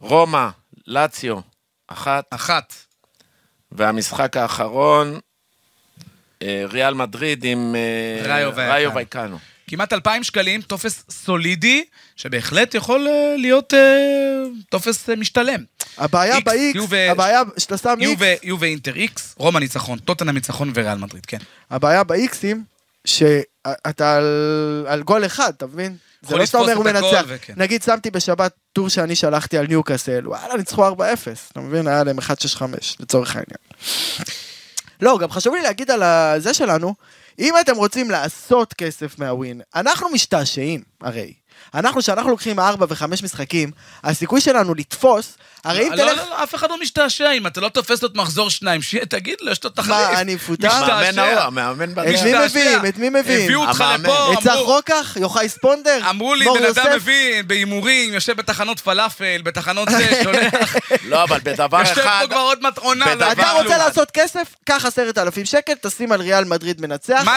רומא, 0.00 0.48
לאציו, 0.86 1.38
אחת, 1.88 2.24
אחת. 2.30 2.74
והמשחק 3.72 4.36
האחרון, 4.36 5.18
אה, 6.42 6.64
ריאל 6.68 6.94
מדריד 6.94 7.44
עם 7.44 7.74
אה, 7.76 8.42
ראיו 8.56 8.94
וייקאנו. 8.94 9.38
כמעט 9.66 9.92
2,000 9.92 10.24
שקלים, 10.24 10.62
טופס 10.62 11.04
סולידי, 11.10 11.84
שבהחלט 12.16 12.74
יכול 12.74 13.08
אה, 13.08 13.34
להיות 13.38 13.72
טופס 14.70 15.08
משתלם. 15.08 15.64
הבעיה 15.98 16.36
יובה- 16.74 17.10
הבעיה 17.10 17.42
שאתה 17.58 17.76
שם 17.76 17.94
X, 18.00 18.02
יובה- 18.04 18.26
יובה 18.42 18.66
אינטר 18.66 18.92
X, 18.94 19.20
רומא 19.36 19.58
ניצחון, 19.58 19.98
טוטנאם 19.98 20.34
ניצחון 20.34 20.72
וריאל 20.74 20.98
מדריד, 20.98 21.26
כן. 21.26 21.38
הבעיה 21.70 22.04
ב-Xים, 22.04 22.56
שאתה 23.04 24.16
על, 24.16 24.24
על 24.88 25.02
גול 25.02 25.26
אחד, 25.26 25.52
אתה 25.56 25.66
מבין? 25.66 25.96
זה 26.22 26.36
לא 26.36 26.46
שאתה 26.46 26.58
אומר 26.58 26.74
הוא 26.74 26.84
מנצח. 26.84 27.24
וכן. 27.28 27.52
נגיד 27.56 27.82
שמתי 27.82 28.10
בשבת 28.10 28.52
טור 28.72 28.88
שאני 28.88 29.16
שלחתי 29.16 29.58
על 29.58 29.66
ניוקאסל, 29.66 30.28
וואלה, 30.28 30.56
ניצחו 30.56 30.88
4-0, 30.88 30.98
אתה 31.52 31.60
מבין? 31.60 31.86
היה 31.86 32.04
להם 32.04 32.18
1-6-5, 32.18 32.22
לצורך 33.00 33.36
העניין. 33.36 33.58
לא, 35.00 35.18
גם 35.18 35.30
חשוב 35.30 35.54
לי 35.54 35.62
להגיד 35.62 35.90
על 35.90 36.02
זה 36.40 36.54
שלנו, 36.54 36.94
אם 37.38 37.54
אתם 37.60 37.76
רוצים 37.76 38.10
לעשות 38.10 38.74
כסף 38.74 39.18
מהווין, 39.18 39.60
אנחנו 39.76 40.08
משתעשעים, 40.10 40.82
הרי. 41.00 41.32
אנחנו, 41.76 42.00
כשאנחנו 42.00 42.30
לוקחים 42.30 42.60
4 42.60 42.86
ו-5 42.88 43.04
משחקים, 43.22 43.70
הסיכוי 44.04 44.40
שלנו 44.40 44.74
לתפוס, 44.74 45.36
הרי 45.64 45.86
אם 45.86 45.92
לא, 45.92 45.96
תלך... 45.96 46.16
לא, 46.16 46.28
לא, 46.30 46.42
אף 46.42 46.54
אחד 46.54 46.70
לא 46.70 46.80
משתעשע, 46.80 47.30
אם 47.32 47.46
אתה 47.46 47.60
לא 47.60 47.68
תופס 47.68 48.02
לו 48.02 48.08
את 48.08 48.14
מחזור 48.14 48.50
שניים, 48.50 48.82
שיהיה, 48.82 49.06
תגיד 49.06 49.34
לו, 49.40 49.52
יש 49.52 49.64
לו 49.64 49.70
תחליף. 49.70 49.88
מה, 49.96 50.20
אני 50.20 50.34
מפוטר? 50.34 50.72
המאמן 50.72 50.88
ההוא, 50.92 51.00
משתעשע. 51.08 51.42
המאמן 51.46 51.90
את 51.92 51.98
מי 51.98 52.04
בדרך. 52.32 52.50
מביאים? 52.50 52.86
את 52.88 52.98
מי 52.98 53.08
מביאים? 53.10 53.44
הביאו 53.44 53.60
אותך. 53.66 53.84
לפה, 54.00 54.32
את 54.32 54.38
צח 54.38 54.52
אמרו- 54.52 54.64
רוקח? 54.64 55.16
יוחאי 55.20 55.48
ספונדר? 55.48 56.00
אמרו 56.10 56.34
לי, 56.34 56.44
בן 56.44 56.64
אדם? 56.64 56.92
מבין, 56.96 57.48
בהימורים, 57.48 58.14
יושב 58.14 58.36
בתחנות 58.36 58.80
פלאפל, 58.80 59.40
בתחנות 59.42 59.88
זה, 59.90 60.10
שולח. 60.24 60.76
לא, 61.04 61.22
אבל 61.22 61.38
בדבר 61.42 61.78
יושב 61.80 61.92
אחד, 62.00 62.18
פה 62.22 62.28
כבר 62.28 62.40
עוד 62.40 62.62
מטעונה. 62.62 63.14
לא 63.14 63.32
אתה. 63.32 63.50
רוצה 63.52 63.78
לעשות 63.78 64.10
כסף? 64.10 64.54
קח 64.64 64.84
עשרת 64.86 65.18
אלפים 65.18 65.44
שקל, 65.44 65.74
תשים 65.82 66.12
על 66.12 66.20
ריאל 66.20 66.44
מדריד 66.44 66.80
מנצח. 66.80 67.22
מה 67.24 67.36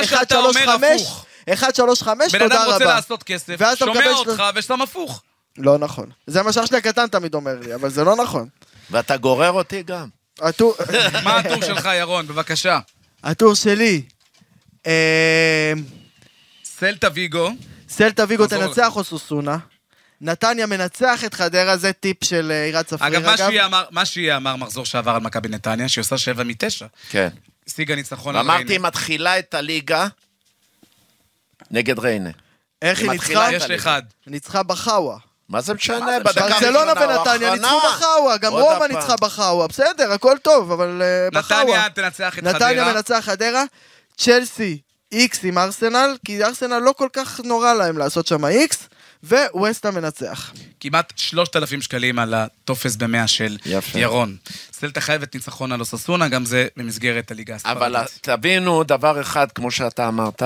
אחד, 1.53 1.75
שאתה 1.75 1.75
שלוש, 1.75 2.01
אומר 2.01 2.15
חמש, 2.15 2.25
הפוך. 2.25 2.33
אחד, 2.33 2.33
שלוש, 2.33 2.33
חמש, 2.33 2.35
בן 2.35 2.39
תודה 2.39 2.55
אדם 2.63 2.71
רוצה 2.71 2.85
רבה. 2.85 2.95
לעשות 2.95 3.23
כסף, 3.23 3.55
שומע 3.75 4.09
אותך 4.11 4.43
ושם 4.55 4.81
הפוך. 4.81 5.23
לא 5.57 5.77
נכון. 5.77 6.09
זה 6.27 6.43
מה 6.43 6.53
שאח 6.53 6.65
שלי 6.65 6.77
הקטן 6.77 7.07
תמיד 7.07 7.33
אומר 7.33 7.55
לי, 7.59 7.75
אבל 7.75 7.89
זה 7.89 8.03
לא 8.03 8.15
נכון. 8.15 8.47
ואתה 8.91 9.17
גורר 9.17 9.51
אותי 9.51 9.83
גם. 9.83 10.07
מה 11.23 11.37
הטור 11.37 11.61
שלך, 11.61 11.89
ירון? 11.99 12.27
בבקשה. 12.27 12.79
הטור 13.23 13.53
שלי, 13.55 14.01
אה, 14.87 15.73
סלטה 16.65 17.07
ויגו, 17.13 17.49
סלטה 17.89 18.23
ויגו 18.27 18.47
תנצח 18.47 18.95
או 18.95 19.03
סוסונה. 19.03 19.57
נתניה 20.21 20.65
מנצח 20.65 21.23
את 21.25 21.33
חדרה, 21.33 21.77
זה 21.77 21.93
טיפ 21.93 22.23
של 22.23 22.51
אה, 22.51 22.63
עירת 22.65 22.85
צפריר 22.87 23.07
אגב, 23.19 23.25
אגב. 23.25 23.31
מה 23.31 23.37
שהיא 23.37 23.61
אמר- 23.65 23.85
מה 23.91 24.05
שהיא 24.05 24.35
אמר 24.35 24.55
מחזור 24.55 24.85
שעבר 24.85 25.11
על 25.11 25.21
מכבי 25.21 25.49
נתניה, 25.49 25.89
שהיא 25.89 26.01
עושה 26.01 26.17
שבע 26.17 26.43
מתשע. 26.43 26.85
כן. 27.09 27.29
השיגה 27.67 27.95
ניצחון 27.95 28.35
על 28.35 28.41
ואמרתי, 28.41 28.61
היא 28.63 28.67
ריינה. 28.69 28.87
מתחילה 28.87 29.39
את 29.39 29.53
הליגה 29.53 30.07
נגד 31.71 31.99
ריינה. 31.99 32.29
איך 32.81 32.99
היא 32.99 33.11
ניצחה? 33.11 33.53
יש 33.53 33.63
אחד. 33.63 34.01
ניצחה 34.27 34.63
בחאווה. 34.63 35.17
מה 35.49 35.61
זה 35.61 35.73
משנה? 35.73 36.19
בדקה? 36.19 36.41
ברצלונה 36.41 36.91
הראשונה 36.91 37.15
או 37.15 37.19
ונתניה 37.19 37.51
ניצחו? 37.53 37.79
בחאווה, 37.87 38.37
גם 38.37 38.51
רומא. 38.51 38.85
ניצחה 38.85 39.15
בחאווה, 39.21 39.67
בסדר, 39.67 40.11
הכל 40.11 40.35
טוב, 40.41 40.71
אבל 40.71 41.01
אה, 41.01 41.27
בחאווה. 41.33 41.63
נתניה 41.63 41.89
תנצח 41.89 42.39
את 42.39 42.43
נתניה 42.43 42.83
חדרה. 42.83 42.93
מנצח 42.93 43.19
חדרה, 43.25 43.63
צ'לסי 44.17 44.81
איקס 45.11 45.43
עם 45.43 45.57
ארסנל, 45.57 46.17
כי 46.25 46.43
ארסנל 46.43 46.79
לא 46.79 46.93
כל 46.97 47.07
כך 47.13 47.39
נורא 47.39 47.73
להם 47.73 47.97
לעשות 47.97 48.27
שם 48.27 48.45
איקס, 48.45 48.89
וווסטה 49.23 49.91
מנצח. 49.91 50.53
כמעט 50.79 51.13
3,000 51.15 51.81
שקלים 51.81 52.19
על 52.19 52.33
הטופס 52.33 52.95
במאה 52.95 53.27
של 53.27 53.57
יפה. 53.65 53.99
ירון. 53.99 54.37
סלטה 54.73 55.01
חייבת 55.01 55.35
ניצחון 55.35 55.71
על 55.71 55.79
אוססונה, 55.79 56.27
גם 56.27 56.45
זה 56.45 56.67
במסגרת 56.77 57.31
הליגה 57.31 57.55
הספרדית. 57.55 57.77
אבל 57.77 57.95
תבינו 58.21 58.83
דבר 58.83 59.21
אחד, 59.21 59.51
כמו 59.51 59.71
שאתה 59.71 60.07
אמרת, 60.07 60.43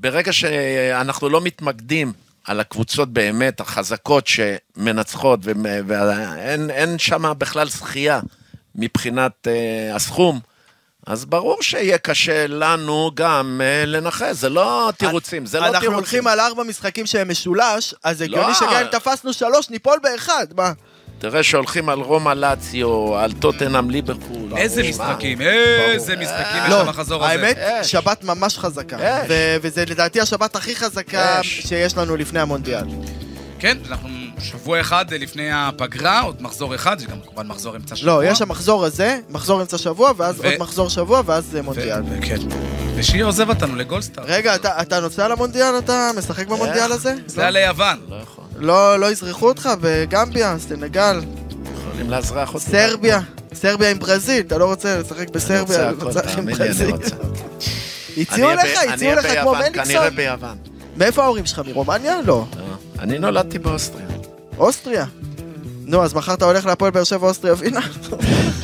ברגע 0.00 0.32
שאנחנו 0.32 1.28
לא 1.28 1.40
מתמקדים 1.40 2.12
על 2.44 2.60
הקבוצות 2.60 3.12
באמת 3.12 3.60
החזקות 3.60 4.26
שמנצחות, 4.26 5.40
ואין 5.86 6.70
אין 6.70 6.98
שם 6.98 7.32
בכלל 7.38 7.68
זכייה 7.68 8.20
מבחינת 8.74 9.32
uh, 9.46 9.96
הסכום, 9.96 10.40
אז 11.06 11.24
ברור 11.24 11.62
שיהיה 11.62 11.98
קשה 11.98 12.46
לנו 12.46 13.10
גם 13.14 13.60
uh, 13.60 13.86
לנחש, 13.86 14.36
זה 14.36 14.48
לא 14.48 14.92
תירוצים, 14.96 15.46
זה 15.46 15.60
לא 15.60 15.66
אנחנו 15.66 15.80
תירוצים. 15.80 15.94
הולכים 15.98 16.26
על 16.26 16.40
ארבע 16.40 16.62
משחקים 16.62 17.06
שהם 17.06 17.30
משולש, 17.30 17.94
אז 18.04 18.20
הגיוני 18.20 18.46
לא. 18.46 18.54
שגם 18.54 18.76
אם 18.82 18.86
תפסנו 18.90 19.32
שלוש, 19.32 19.70
ניפול 19.70 19.98
באחד, 20.02 20.46
מה? 20.56 20.72
תראה 21.18 21.42
שהולכים 21.42 21.88
על 21.88 21.98
רומא 22.00 22.30
לאציו, 22.30 23.16
על 23.16 23.32
טוטנאם 23.32 23.90
ליברפול. 23.90 24.52
איזה. 24.56 24.82
משחקים, 24.82 25.40
איזה 25.40 26.16
משחקים 26.16 26.62
יש 26.64 26.70
לא, 26.70 26.84
במחזור 26.84 27.24
הזה. 27.24 27.32
האמת, 27.32 27.58
אש. 27.58 27.90
שבת 27.90 28.24
ממש 28.24 28.58
חזקה. 28.58 28.96
וזה 29.62 29.84
לדעתי 29.84 30.20
השבת 30.20 30.56
הכי 30.56 30.76
חזקה. 30.76 31.38
שיש 31.42 31.96
לנו 31.96 32.16
לפני 32.16 32.40
המונדיאל. 32.40 32.84
כן, 33.58 33.78
אנחנו 33.88 34.08
שבוע 34.40 34.80
אחד 34.80 35.04
לפני 35.14 35.48
הפגרה, 35.52 36.20
עוד 36.20 36.42
מחזור 36.42 36.74
אחד, 36.74 36.98
זה 36.98 37.06
גם 37.06 37.16
כמובן 37.24 37.46
מחזור 37.46 37.76
אמצע 37.76 37.96
שבוע. 37.96 38.12
לא, 38.12 38.24
יש 38.24 38.42
המחזור 38.42 38.84
הזה, 38.84 39.18
מחזור 39.30 39.60
אמצע 39.60 39.78
שבוע, 39.78 40.12
ואז 40.16 40.40
ו- 40.40 40.44
עוד 40.44 40.54
מחזור 40.58 40.88
שבוע, 40.90 41.22
ואז 41.26 41.44
זה 41.44 41.62
מונדיאל. 41.62 42.02
ו- 42.02 42.22
כן. 42.22 42.38
ושיר 42.94 43.26
עוזב 43.26 43.48
אותנו 43.48 43.76
לגולדסטאר. 43.76 44.24
רגע, 44.26 44.54
אתה 44.54 44.82
אתה 44.82 45.00
נוסע 45.00 45.28
למונדיאל? 45.28 45.78
אתה 45.78 46.10
משחק 46.16 46.46
במונדיאל 46.46 46.92
הזה? 46.92 47.14
זה 47.26 47.40
היה 47.40 47.50
ליוון. 47.50 47.98
לא 48.08 48.16
יכול. 48.22 48.44
לא, 48.60 49.00
לא 49.00 49.12
יזרחו 49.12 49.48
אותך 49.48 49.68
בגמביה, 49.80 50.56
סנגל, 50.58 51.20
יכולים 51.74 52.10
לאזרח 52.10 52.54
אותי. 52.54 52.64
סרביה, 52.70 53.20
סרביה 53.54 53.90
עם 53.90 53.98
ברזיל, 53.98 54.40
אתה 54.46 54.58
לא 54.58 54.64
רוצה 54.64 54.98
לשחק 54.98 55.18
אני 55.18 55.26
בסרביה, 55.32 55.88
הכל, 55.88 56.06
רוצה 56.06 56.20
עם 56.20 56.26
תאמין 56.26 56.46
לי, 56.56 56.64
אני 56.64 56.68
ברזיל. 56.68 56.90
רוצה. 56.90 57.16
הציעו 58.16 58.50
אני 58.52 58.56
לך, 58.56 58.78
אני 58.82 58.92
הציעו 58.92 59.14
לך 59.14 59.26
כמו 59.26 59.52
ביוון, 59.54 59.72
כנראה 59.72 60.00
מליקסון? 60.00 60.16
ביוון. 60.16 60.56
מאיפה 60.96 61.22
ההורים 61.22 61.46
שלך, 61.46 61.62
מרומניה? 61.66 62.16
לא. 62.20 62.44
לא. 62.56 62.64
אני 62.98 63.18
נולדתי 63.18 63.58
באוסטריה. 63.58 64.06
אוסטריה. 64.58 65.04
נו, 65.84 66.02
אז 66.04 66.14
מחר 66.14 66.34
אתה 66.34 66.44
הולך 66.44 66.66
להפועל 66.66 66.90
באר 66.90 67.04
שבע 67.04 67.26
אוסטריה 67.26 67.54
וינה? 67.58 67.80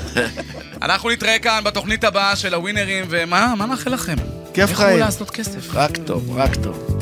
אנחנו 0.83 1.11
נתראה 1.11 1.39
כאן 1.39 1.61
בתוכנית 1.65 2.05
הבאה 2.05 2.37
של 2.37 2.55
הווינרים, 2.55 3.05
ומה 3.11 3.55
מה 3.59 3.67
נאחל 3.67 3.91
לכם? 3.95 4.15
כיף 4.55 4.75
חיים. 4.75 5.01
לעשות 5.01 5.31
כסף. 5.31 5.75
רק 5.75 5.97
טוב, 6.05 6.37
רק 6.37 6.55
טוב. 6.55 6.99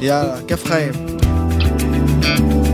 יאללה, 0.00 0.36
כיף 0.48 0.66
חיים. 0.66 0.92
Thank 2.22 2.66
you. 2.66 2.71